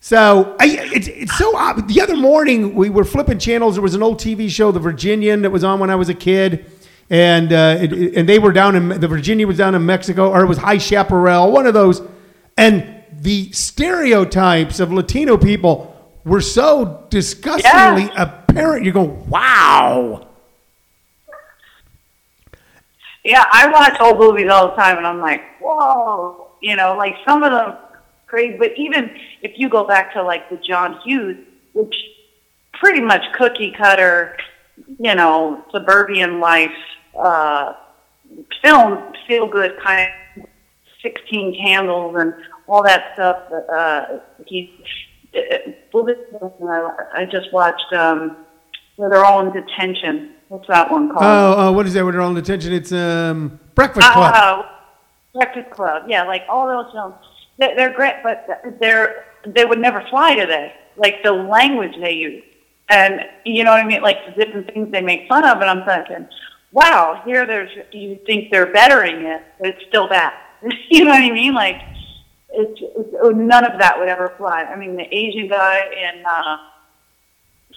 So 0.00 0.54
I, 0.60 0.66
it's 0.92 1.08
it's 1.08 1.36
so 1.38 1.56
odd. 1.56 1.88
The 1.88 2.00
other 2.02 2.16
morning 2.16 2.74
we 2.74 2.90
were 2.90 3.04
flipping 3.04 3.38
channels. 3.38 3.74
There 3.76 3.82
was 3.82 3.94
an 3.94 4.02
old 4.02 4.18
TV 4.20 4.50
show, 4.50 4.70
The 4.70 4.78
Virginian, 4.80 5.42
that 5.42 5.50
was 5.50 5.64
on 5.64 5.80
when 5.80 5.88
I 5.90 5.94
was 5.96 6.08
a 6.10 6.14
kid, 6.14 6.66
and 7.08 7.50
uh, 7.52 7.78
it, 7.80 7.92
it- 7.92 8.14
and 8.14 8.28
they 8.28 8.38
were 8.38 8.52
down 8.52 8.76
in 8.76 8.88
the 9.00 9.08
Virginia 9.08 9.46
was 9.46 9.56
down 9.56 9.74
in 9.74 9.84
Mexico, 9.86 10.30
or 10.30 10.42
it 10.42 10.46
was 10.46 10.58
High 10.58 10.78
Chaparral, 10.78 11.50
one 11.52 11.66
of 11.66 11.72
those, 11.74 12.02
and 12.58 13.02
the 13.22 13.50
stereotypes 13.52 14.80
of 14.80 14.92
Latino 14.92 15.36
people 15.38 15.90
were 16.24 16.40
so 16.42 17.06
disgustingly 17.08 18.10
apparent. 18.16 18.84
You 18.84 18.92
go, 18.92 19.02
wow. 19.28 20.28
Yeah, 23.24 23.44
I 23.50 23.68
watch 23.68 23.96
old 24.00 24.18
movies 24.18 24.50
all 24.50 24.68
the 24.68 24.76
time, 24.76 24.98
and 24.98 25.06
I'm 25.06 25.20
like, 25.20 25.40
whoa, 25.60 26.48
you 26.60 26.76
know, 26.76 26.94
like 26.96 27.14
some 27.26 27.42
of 27.42 27.52
them 27.52 27.76
crazy. 28.26 28.56
But 28.58 28.72
even 28.76 29.16
if 29.42 29.52
you 29.56 29.70
go 29.70 29.84
back 29.84 30.12
to 30.12 30.22
like 30.22 30.50
the 30.50 30.58
John 30.58 31.00
Hughes, 31.04 31.38
which 31.72 31.96
pretty 32.74 33.00
much 33.00 33.22
cookie 33.32 33.72
cutter, 33.76 34.36
you 34.98 35.14
know, 35.14 35.64
suburban 35.72 36.38
life, 36.38 36.70
uh, 37.18 37.72
film, 38.62 39.12
feel 39.26 39.46
good 39.46 39.78
kind 39.82 40.10
of 40.36 40.44
16 41.02 41.56
candles 41.62 42.16
and 42.18 42.34
all 42.66 42.82
that 42.82 43.14
stuff. 43.14 43.38
Uh, 43.72 44.18
he, 44.46 44.74
uh, 45.34 46.90
I 47.14 47.26
just 47.30 47.52
watched, 47.52 47.92
um, 47.94 48.36
where 48.96 49.08
they're 49.08 49.24
all 49.24 49.46
in 49.46 49.52
detention. 49.52 50.33
What's 50.48 50.66
that 50.68 50.90
one 50.90 51.08
called? 51.08 51.24
Oh, 51.24 51.68
uh, 51.68 51.72
what 51.72 51.86
is 51.86 51.94
that? 51.94 52.04
They're 52.04 52.20
all 52.20 52.28
in 52.28 52.34
detention? 52.34 52.72
It's 52.72 52.92
um, 52.92 53.58
Breakfast 53.74 54.06
Club. 54.12 54.34
Uh, 54.34 54.62
Breakfast 55.34 55.70
Club. 55.70 56.04
Yeah, 56.08 56.24
like 56.24 56.42
all 56.48 56.66
those 56.66 56.92
films. 56.92 57.14
They're, 57.58 57.74
they're 57.76 57.94
great, 57.94 58.16
but 58.22 58.46
they're 58.80 59.26
they 59.46 59.64
would 59.64 59.78
never 59.78 60.04
fly 60.10 60.34
today. 60.34 60.74
Like 60.96 61.22
the 61.22 61.32
language 61.32 61.94
they 62.00 62.12
use, 62.12 62.44
and 62.88 63.20
you 63.44 63.64
know 63.64 63.70
what 63.70 63.80
I 63.80 63.86
mean. 63.86 64.02
Like 64.02 64.18
the 64.26 64.44
different 64.44 64.72
things 64.72 64.92
they 64.92 65.00
make 65.00 65.28
fun 65.28 65.44
of, 65.44 65.60
and 65.60 65.70
I'm 65.70 65.84
thinking, 65.84 66.28
wow, 66.72 67.22
here 67.24 67.46
there's 67.46 67.70
you 67.92 68.18
think 68.26 68.50
they're 68.50 68.72
bettering 68.72 69.24
it, 69.24 69.42
but 69.58 69.68
it's 69.68 69.86
still 69.88 70.08
bad. 70.08 70.32
you 70.90 71.04
know 71.04 71.10
what 71.10 71.22
I 71.22 71.30
mean? 71.30 71.54
Like 71.54 71.80
it's, 72.50 72.80
it's 72.80 73.14
oh, 73.20 73.30
none 73.30 73.64
of 73.64 73.78
that 73.80 73.98
would 73.98 74.08
ever 74.08 74.34
fly. 74.36 74.62
I 74.62 74.76
mean, 74.76 74.96
the 74.96 75.12
Asian 75.14 75.48
guy 75.48 75.80
in 75.80 76.24
uh, 76.24 76.56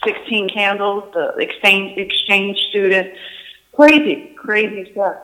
Sixteen 0.04 0.50
Candles, 0.50 1.12
the 1.14 1.36
exchange 1.38 1.98
exchange 1.98 2.58
student, 2.70 3.14
crazy, 3.74 4.36
crazy 4.36 4.92
stuff. 4.92 5.16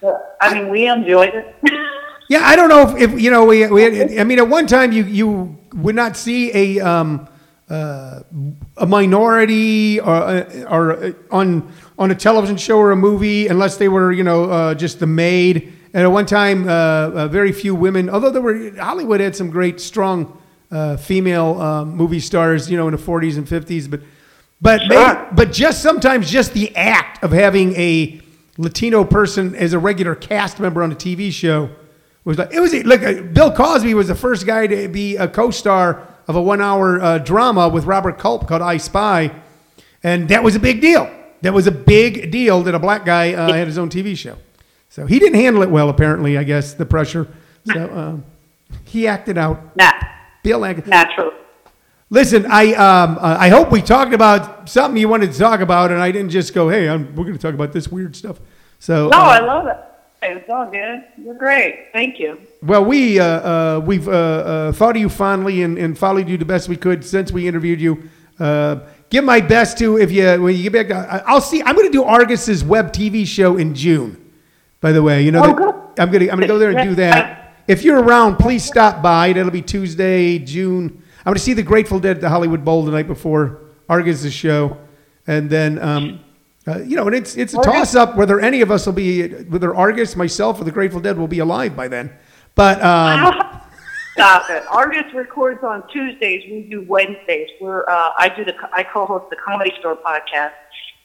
But, 0.00 0.36
I 0.40 0.54
mean, 0.54 0.68
we 0.68 0.86
enjoyed 0.86 1.34
it. 1.34 1.54
Yeah, 2.28 2.40
I 2.42 2.56
don't 2.56 2.68
know 2.68 2.82
if, 2.82 3.12
if 3.12 3.20
you 3.20 3.30
know 3.30 3.44
we, 3.44 3.66
we 3.68 4.18
I 4.18 4.24
mean 4.24 4.38
at 4.40 4.48
one 4.48 4.66
time 4.66 4.90
you 4.90 5.04
you 5.04 5.56
would 5.74 5.94
not 5.94 6.16
see 6.16 6.50
a 6.52 6.84
um, 6.84 7.28
uh, 7.68 8.20
a 8.76 8.86
minority 8.86 10.00
or 10.00 10.08
uh, 10.08 10.64
or 10.68 11.14
on 11.30 11.72
on 11.98 12.10
a 12.10 12.16
television 12.16 12.56
show 12.56 12.78
or 12.78 12.90
a 12.90 12.96
movie 12.96 13.46
unless 13.46 13.76
they 13.76 13.88
were 13.88 14.10
you 14.10 14.24
know 14.24 14.50
uh, 14.50 14.74
just 14.74 14.98
the 14.98 15.06
maid. 15.06 15.72
And 15.94 16.02
at 16.02 16.10
one 16.10 16.26
time, 16.26 16.68
uh, 16.68 16.72
uh, 16.72 17.28
very 17.28 17.52
few 17.52 17.74
women. 17.74 18.10
Although 18.10 18.30
there 18.30 18.42
were 18.42 18.72
Hollywood 18.76 19.20
had 19.20 19.34
some 19.34 19.48
great 19.48 19.80
strong 19.80 20.42
uh, 20.70 20.96
female 20.96 21.58
um, 21.60 21.96
movie 21.96 22.20
stars, 22.20 22.68
you 22.70 22.76
know, 22.76 22.86
in 22.86 22.92
the 22.92 23.00
40s 23.00 23.38
and 23.38 23.46
50s. 23.46 23.88
But 23.88 24.00
but 24.60 24.80
Sure. 24.82 24.88
maybe, 25.14 25.26
but 25.34 25.52
just 25.52 25.82
sometimes 25.82 26.30
just 26.30 26.52
the 26.54 26.74
act 26.76 27.22
of 27.22 27.32
having 27.32 27.74
a 27.76 28.20
Latino 28.58 29.04
person 29.04 29.54
as 29.54 29.72
a 29.72 29.78
regular 29.78 30.14
cast 30.14 30.58
member 30.60 30.82
on 30.82 30.90
a 30.90 30.94
TV 30.94 31.30
show 31.32 31.68
was 32.24 32.38
like 32.38 32.52
it 32.52 32.60
was 32.60 32.72
look 32.74 33.02
uh, 33.02 33.20
Bill 33.22 33.52
Cosby 33.52 33.94
was 33.94 34.08
the 34.08 34.14
first 34.14 34.46
guy 34.46 34.66
to 34.66 34.88
be 34.88 35.16
a 35.16 35.28
co-star 35.28 36.06
of 36.26 36.34
a 36.36 36.42
one-hour 36.42 37.00
uh, 37.00 37.18
drama 37.18 37.68
with 37.68 37.84
Robert 37.84 38.18
Culp 38.18 38.48
called 38.48 38.62
I 38.62 38.78
Spy, 38.78 39.30
and 40.02 40.28
that 40.30 40.42
was 40.42 40.56
a 40.56 40.58
big 40.58 40.80
deal. 40.80 41.08
That 41.42 41.52
was 41.54 41.66
a 41.66 41.70
big 41.70 42.30
deal 42.32 42.62
that 42.62 42.74
a 42.74 42.78
black 42.78 43.04
guy 43.04 43.34
uh, 43.34 43.52
had 43.52 43.66
his 43.68 43.78
own 43.78 43.90
TV 43.90 44.16
show. 44.16 44.36
So 44.88 45.06
he 45.06 45.18
didn't 45.18 45.38
handle 45.38 45.62
it 45.62 45.70
well, 45.70 45.88
apparently. 45.90 46.36
I 46.38 46.42
guess 46.44 46.72
the 46.74 46.86
pressure. 46.86 47.28
So 47.66 47.90
um, 47.94 48.24
he 48.84 49.06
acted 49.06 49.36
out. 49.38 49.76
Nat- 49.76 50.02
Bill 50.42 50.64
acted. 50.64 50.86
natural. 50.88 51.30
Listen, 52.08 52.46
I 52.48 52.72
um, 52.74 53.18
uh, 53.20 53.36
I 53.38 53.48
hope 53.48 53.72
we 53.72 53.82
talked 53.82 54.14
about 54.14 54.68
something 54.68 55.00
you 55.00 55.08
wanted 55.08 55.32
to 55.32 55.38
talk 55.38 55.60
about, 55.60 55.90
and 55.90 56.00
I 56.00 56.12
didn't 56.12 56.30
just 56.30 56.54
go, 56.54 56.68
"Hey, 56.68 56.88
I'm, 56.88 57.06
we're 57.16 57.24
going 57.24 57.36
to 57.36 57.42
talk 57.42 57.54
about 57.54 57.72
this 57.72 57.88
weird 57.88 58.14
stuff." 58.14 58.38
So 58.78 59.08
No, 59.08 59.18
uh, 59.18 59.22
I 59.22 59.40
love 59.40 59.66
it. 59.66 59.76
It's 60.22 60.48
all 60.48 60.70
good. 60.70 61.04
You're 61.18 61.34
great. 61.34 61.88
Thank 61.92 62.18
you. 62.20 62.38
Well, 62.62 62.84
we 62.84 63.18
uh, 63.18 63.24
uh, 63.26 63.80
we've 63.84 64.06
uh, 64.06 64.12
uh, 64.12 64.72
thought 64.72 64.94
of 64.96 65.00
you 65.02 65.08
fondly 65.08 65.62
and, 65.62 65.78
and 65.78 65.98
followed 65.98 66.28
you 66.28 66.36
the 66.38 66.44
best 66.44 66.68
we 66.68 66.76
could 66.76 67.04
since 67.04 67.32
we 67.32 67.48
interviewed 67.48 67.80
you. 67.80 68.08
Uh, 68.38 68.80
give 69.10 69.24
my 69.24 69.40
best 69.40 69.76
to 69.78 69.98
if 69.98 70.12
you 70.12 70.40
when 70.40 70.54
you 70.54 70.70
get 70.70 70.88
back. 70.88 70.90
I- 70.92 71.24
I'll 71.26 71.40
see. 71.40 71.60
I'm 71.62 71.74
going 71.74 71.88
to 71.88 71.92
do 71.92 72.04
Argus's 72.04 72.62
web 72.62 72.92
TV 72.92 73.26
show 73.26 73.56
in 73.56 73.74
June. 73.74 74.30
By 74.80 74.92
the 74.92 75.02
way, 75.02 75.22
you 75.22 75.32
know 75.32 75.42
Oh, 75.42 75.46
that- 75.48 75.56
good. 75.56 75.74
I'm 76.00 76.10
going 76.12 76.24
to 76.24 76.30
I'm 76.30 76.36
going 76.38 76.42
to 76.42 76.54
go 76.54 76.58
there 76.60 76.70
and 76.70 76.88
do 76.88 76.94
that. 76.96 77.42
If 77.68 77.82
you're 77.82 78.00
around, 78.00 78.36
please 78.36 78.62
stop 78.62 79.02
by. 79.02 79.32
That'll 79.32 79.50
be 79.50 79.60
Tuesday, 79.60 80.38
June. 80.38 81.02
I'm 81.26 81.30
going 81.32 81.38
to 81.38 81.42
see 81.42 81.54
the 81.54 81.62
Grateful 81.64 81.98
Dead 81.98 82.18
at 82.18 82.20
the 82.20 82.28
Hollywood 82.28 82.64
Bowl 82.64 82.84
the 82.84 82.92
night 82.92 83.08
before 83.08 83.60
Argus's 83.88 84.32
show, 84.32 84.78
and 85.26 85.50
then. 85.50 85.78
Um, 85.80 86.20
uh, 86.68 86.78
you 86.78 86.96
know, 86.96 87.06
and 87.06 87.14
it's 87.14 87.36
it's 87.36 87.54
a 87.54 87.62
toss 87.62 87.94
up 87.94 88.16
whether 88.16 88.40
any 88.40 88.60
of 88.60 88.72
us 88.72 88.86
will 88.86 88.92
be 88.92 89.28
whether 89.44 89.72
Argus, 89.72 90.16
myself, 90.16 90.60
or 90.60 90.64
the 90.64 90.72
Grateful 90.72 90.98
Dead 90.98 91.16
will 91.16 91.28
be 91.28 91.38
alive 91.38 91.76
by 91.76 91.86
then. 91.86 92.12
But 92.56 92.82
um, 92.82 93.60
Stop 94.14 94.48
it. 94.48 94.64
Argus 94.68 95.12
records 95.14 95.62
on 95.62 95.86
Tuesdays. 95.88 96.42
We 96.50 96.62
do 96.70 96.82
Wednesdays. 96.88 97.50
We're 97.60 97.82
uh, 97.82 98.12
I 98.18 98.32
do 98.34 98.44
the 98.44 98.54
I 98.72 98.82
co-host 98.82 99.30
the 99.30 99.36
Comedy 99.36 99.72
Store 99.78 99.94
podcast, 99.94 100.54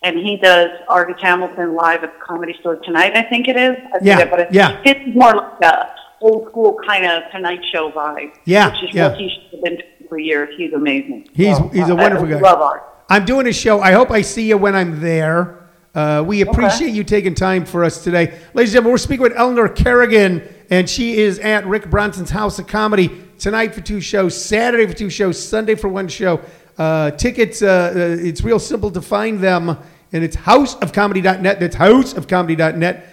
and 0.02 0.18
he 0.18 0.38
does 0.38 0.70
Argus 0.88 1.22
Hamilton 1.22 1.76
live 1.76 2.04
at 2.04 2.14
the 2.14 2.26
Comedy 2.26 2.56
Store 2.60 2.78
tonight. 2.78 3.16
I 3.16 3.24
think 3.24 3.48
it 3.48 3.58
is. 3.58 3.78
I 3.94 4.00
Yeah, 4.02 4.16
forget, 4.16 4.32
but 4.32 4.40
it's, 4.40 4.54
yeah. 4.54 4.82
it's 4.84 5.16
more 5.16 5.36
like 5.36 5.62
a 5.62 5.94
old 6.22 6.50
school 6.50 6.78
kind 6.86 7.06
of 7.06 7.24
Tonight 7.32 7.60
Show 7.72 7.92
vibe. 7.92 8.34
Yeah, 8.46 8.72
which 8.72 8.90
is 8.90 8.96
yeah. 8.96 9.10
what 9.10 9.18
he 9.18 9.30
should 9.30 9.52
have 9.52 9.64
been 9.64 9.78
for 10.08 10.18
years. 10.18 10.54
He's 10.58 10.74
amazing. 10.74 11.30
He's- 11.34 11.58
So, 11.58 11.68
he's 11.70 11.90
a 11.90 11.96
wonderful 11.96 12.28
I 12.28 12.32
guy. 12.32 12.40
Love 12.40 12.62
art. 12.62 12.84
I'm 13.10 13.26
doing 13.26 13.48
a 13.48 13.54
show. 13.54 13.82
I 13.82 13.92
hope 13.92 14.10
I 14.12 14.22
see 14.22 14.48
you 14.48 14.58
when 14.58 14.76
I'm 14.76 15.02
there. 15.02 15.58
Uh, 15.94 16.24
we 16.26 16.40
appreciate 16.42 16.92
you 16.94 17.04
taking 17.04 17.36
time 17.36 17.66
for 17.66 17.84
us 17.84 18.02
today. 18.02 18.28
Ladies 18.54 18.70
and 18.70 18.76
gentlemen, 18.76 18.92
we're 18.92 18.98
speaking 18.98 19.24
with 19.24 19.34
Eleanor 19.36 19.68
Kerrigan, 19.68 20.42
and 20.70 20.90
she 20.90 21.18
is 21.18 21.38
at 21.40 21.66
Rick 21.68 21.90
Bronson's 21.90 22.30
House 22.30 22.58
of 22.60 22.68
Comedy 22.68 23.10
tonight 23.38 23.76
for 23.76 23.82
two 23.82 24.00
shows, 24.00 24.42
Saturday 24.42 24.88
for 24.88 24.94
two 24.94 25.10
shows, 25.10 25.38
Sunday 25.42 25.76
for 25.76 25.90
one 25.90 26.08
show. 26.08 26.40
Uh, 26.78 27.12
tickets, 27.12 27.62
uh, 27.62 27.92
uh, 27.94 28.00
it's 28.26 28.42
real 28.42 28.60
simple 28.60 28.90
to 28.92 29.02
find 29.02 29.42
them, 29.42 29.78
and 30.14 30.24
it's 30.24 30.38
houseofcomedy.net. 30.38 31.60
That's 31.60 31.76
houseofcomedy.net. 31.76 33.11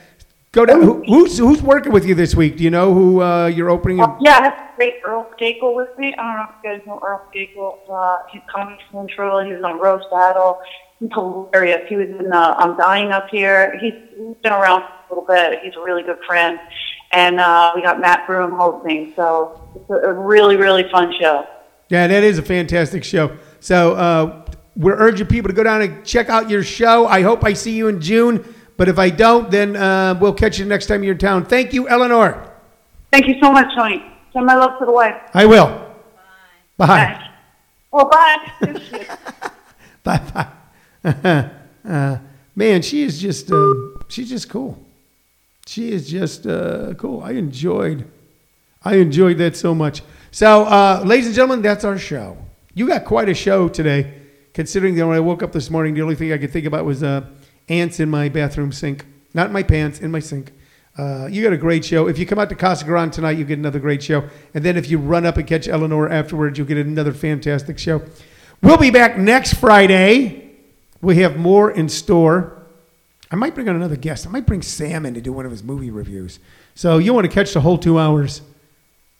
Go 0.58 0.66
down. 0.66 0.82
Who, 0.82 1.04
who's, 1.04 1.38
who's 1.38 1.62
working 1.62 1.92
with 1.92 2.04
you 2.04 2.16
this 2.16 2.34
week? 2.34 2.56
Do 2.56 2.64
you 2.64 2.70
know 2.70 2.92
who 2.92 3.22
uh, 3.22 3.46
you're 3.46 3.70
opening? 3.70 4.00
Uh, 4.00 4.16
yeah, 4.20 4.38
I 4.38 4.42
have 4.42 4.74
great 4.74 4.94
Earl 5.04 5.30
Skakel 5.38 5.76
with 5.76 5.96
me. 5.96 6.12
I 6.14 6.16
don't 6.16 6.34
know 6.34 6.46
if 6.48 6.64
you 6.64 6.70
guys 6.70 6.84
know 6.84 6.98
Earl 7.00 7.22
Skakel. 7.32 7.78
Uh, 7.88 8.26
he's 8.28 8.42
coming 8.52 8.76
Central. 8.90 9.38
He 9.38 9.52
was 9.52 9.62
on 9.62 9.78
Roast 9.78 10.06
Battle. 10.10 10.58
He's 10.98 11.10
hilarious. 11.12 11.88
He 11.88 11.94
was 11.94 12.08
in 12.08 12.32
uh, 12.32 12.56
I'm 12.58 12.76
Dying 12.76 13.12
Up 13.12 13.28
Here. 13.28 13.78
He's, 13.78 13.92
he's 14.16 14.34
been 14.42 14.52
around 14.52 14.82
a 14.82 15.14
little 15.14 15.24
bit. 15.24 15.60
He's 15.62 15.76
a 15.76 15.80
really 15.80 16.02
good 16.02 16.18
friend. 16.26 16.58
And 17.12 17.38
uh, 17.38 17.70
we 17.76 17.82
got 17.82 18.00
Matt 18.00 18.26
Broom 18.26 18.50
hosting. 18.50 19.12
So 19.14 19.62
it's 19.76 19.88
a, 19.90 20.08
a 20.08 20.12
really, 20.12 20.56
really 20.56 20.90
fun 20.90 21.14
show. 21.20 21.46
Yeah, 21.88 22.08
that 22.08 22.24
is 22.24 22.36
a 22.38 22.42
fantastic 22.42 23.04
show. 23.04 23.38
So 23.60 23.94
uh, 23.94 24.44
we're 24.74 24.98
urging 24.98 25.28
people 25.28 25.50
to 25.50 25.54
go 25.54 25.62
down 25.62 25.82
and 25.82 26.04
check 26.04 26.28
out 26.28 26.50
your 26.50 26.64
show. 26.64 27.06
I 27.06 27.22
hope 27.22 27.44
I 27.44 27.52
see 27.52 27.76
you 27.76 27.86
in 27.86 28.00
June. 28.00 28.56
But 28.78 28.88
if 28.88 28.98
I 28.98 29.10
don't, 29.10 29.50
then 29.50 29.76
uh, 29.76 30.16
we'll 30.20 30.32
catch 30.32 30.58
you 30.58 30.64
next 30.64 30.86
time 30.86 31.02
you're 31.02 31.12
in 31.12 31.18
town. 31.18 31.44
Thank 31.44 31.74
you, 31.74 31.88
Eleanor. 31.88 32.50
Thank 33.10 33.26
you 33.26 33.34
so 33.42 33.52
much, 33.52 33.66
Tony. 33.76 34.02
Send 34.32 34.46
my 34.46 34.54
love 34.54 34.78
to 34.78 34.86
the 34.86 34.92
wife. 34.92 35.20
I 35.34 35.46
will. 35.46 35.66
Bye. 36.76 36.86
Bye. 36.86 37.30
Oh, 37.92 38.08
bye. 38.08 39.10
Bye. 40.04 40.48
Bye. 41.02 41.50
uh, 41.88 42.18
man, 42.54 42.80
she 42.82 43.02
is 43.02 43.20
just 43.20 43.50
uh, 43.50 43.74
she's 44.06 44.30
just 44.30 44.48
cool. 44.48 44.78
She 45.66 45.90
is 45.90 46.08
just 46.08 46.46
uh, 46.46 46.94
cool. 46.94 47.20
I 47.22 47.32
enjoyed 47.32 48.08
I 48.84 48.94
enjoyed 48.96 49.38
that 49.38 49.56
so 49.56 49.74
much. 49.74 50.02
So, 50.30 50.64
uh, 50.64 51.02
ladies 51.04 51.26
and 51.26 51.34
gentlemen, 51.34 51.62
that's 51.62 51.84
our 51.84 51.98
show. 51.98 52.36
You 52.74 52.86
got 52.86 53.04
quite 53.04 53.28
a 53.28 53.34
show 53.34 53.68
today, 53.68 54.14
considering 54.54 54.94
that 54.94 55.06
when 55.06 55.16
I 55.16 55.20
woke 55.20 55.42
up 55.42 55.50
this 55.50 55.68
morning, 55.68 55.94
the 55.94 56.02
only 56.02 56.14
thing 56.14 56.32
I 56.32 56.38
could 56.38 56.52
think 56.52 56.64
about 56.64 56.84
was 56.84 57.02
uh, 57.02 57.26
ants 57.68 58.00
in 58.00 58.08
my 58.08 58.28
bathroom 58.28 58.72
sink. 58.72 59.06
Not 59.34 59.48
in 59.48 59.52
my 59.52 59.62
pants, 59.62 60.00
in 60.00 60.10
my 60.10 60.20
sink. 60.20 60.52
Uh, 60.96 61.28
you 61.30 61.42
got 61.44 61.52
a 61.52 61.56
great 61.56 61.84
show. 61.84 62.08
If 62.08 62.18
you 62.18 62.26
come 62.26 62.40
out 62.40 62.48
to 62.48 62.56
Casa 62.56 62.84
Grande 62.84 63.12
tonight, 63.12 63.38
you 63.38 63.44
get 63.44 63.58
another 63.58 63.78
great 63.78 64.02
show. 64.02 64.28
And 64.52 64.64
then 64.64 64.76
if 64.76 64.90
you 64.90 64.98
run 64.98 65.24
up 65.24 65.36
and 65.36 65.46
catch 65.46 65.68
Eleanor 65.68 66.08
afterwards, 66.08 66.58
you'll 66.58 66.66
get 66.66 66.78
another 66.78 67.12
fantastic 67.12 67.78
show. 67.78 68.02
We'll 68.62 68.78
be 68.78 68.90
back 68.90 69.16
next 69.16 69.54
Friday. 69.54 70.56
We 71.00 71.16
have 71.18 71.36
more 71.36 71.70
in 71.70 71.88
store. 71.88 72.66
I 73.30 73.36
might 73.36 73.54
bring 73.54 73.68
on 73.68 73.76
another 73.76 73.94
guest. 73.94 74.26
I 74.26 74.30
might 74.30 74.46
bring 74.46 74.62
Sam 74.62 75.06
in 75.06 75.14
to 75.14 75.20
do 75.20 75.32
one 75.32 75.44
of 75.44 75.52
his 75.52 75.62
movie 75.62 75.90
reviews. 75.90 76.40
So 76.74 76.98
you 76.98 77.14
want 77.14 77.26
to 77.26 77.32
catch 77.32 77.52
the 77.52 77.60
whole 77.60 77.78
two 77.78 77.98
hours 77.98 78.42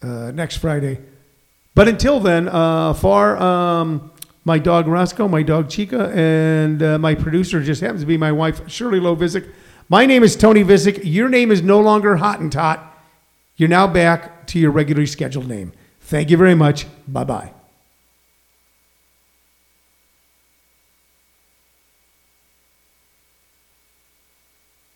uh, 0.03 0.33
next 0.33 0.57
Friday. 0.57 0.99
But 1.77 1.87
until 1.87 2.19
then, 2.19 2.49
uh, 2.49 2.95
for 2.95 3.37
um, 3.37 4.11
my 4.49 4.59
dog 4.59 4.89
Roscoe, 4.89 5.29
my 5.29 5.43
dog 5.43 5.69
Chica, 5.69 6.11
and 6.15 6.83
uh, 6.83 6.99
my 6.99 7.15
producer 7.15 7.63
just 7.63 7.83
happens 7.83 8.01
to 8.01 8.07
be 8.07 8.17
my 8.17 8.33
wife, 8.33 8.69
Shirley 8.69 8.99
Lovisic. 8.99 9.47
My 9.91 10.07
name 10.07 10.23
is 10.23 10.35
Tony 10.35 10.65
Vicich. 10.65 11.01
Your 11.05 11.29
name 11.29 11.53
is 11.53 11.63
no 11.63 11.81
longer 11.81 12.17
Hottentot. 12.17 12.81
You're 13.57 13.69
now 13.69 13.87
back 13.87 14.47
to 14.49 14.59
your 14.59 14.71
regularly 14.71 15.07
scheduled 15.07 15.49
name. 15.49 15.73
Thank 16.01 16.31
you 16.31 16.39
very 16.39 16.55
much. 16.55 16.87
Bye 17.07 17.25
bye. 17.25 17.58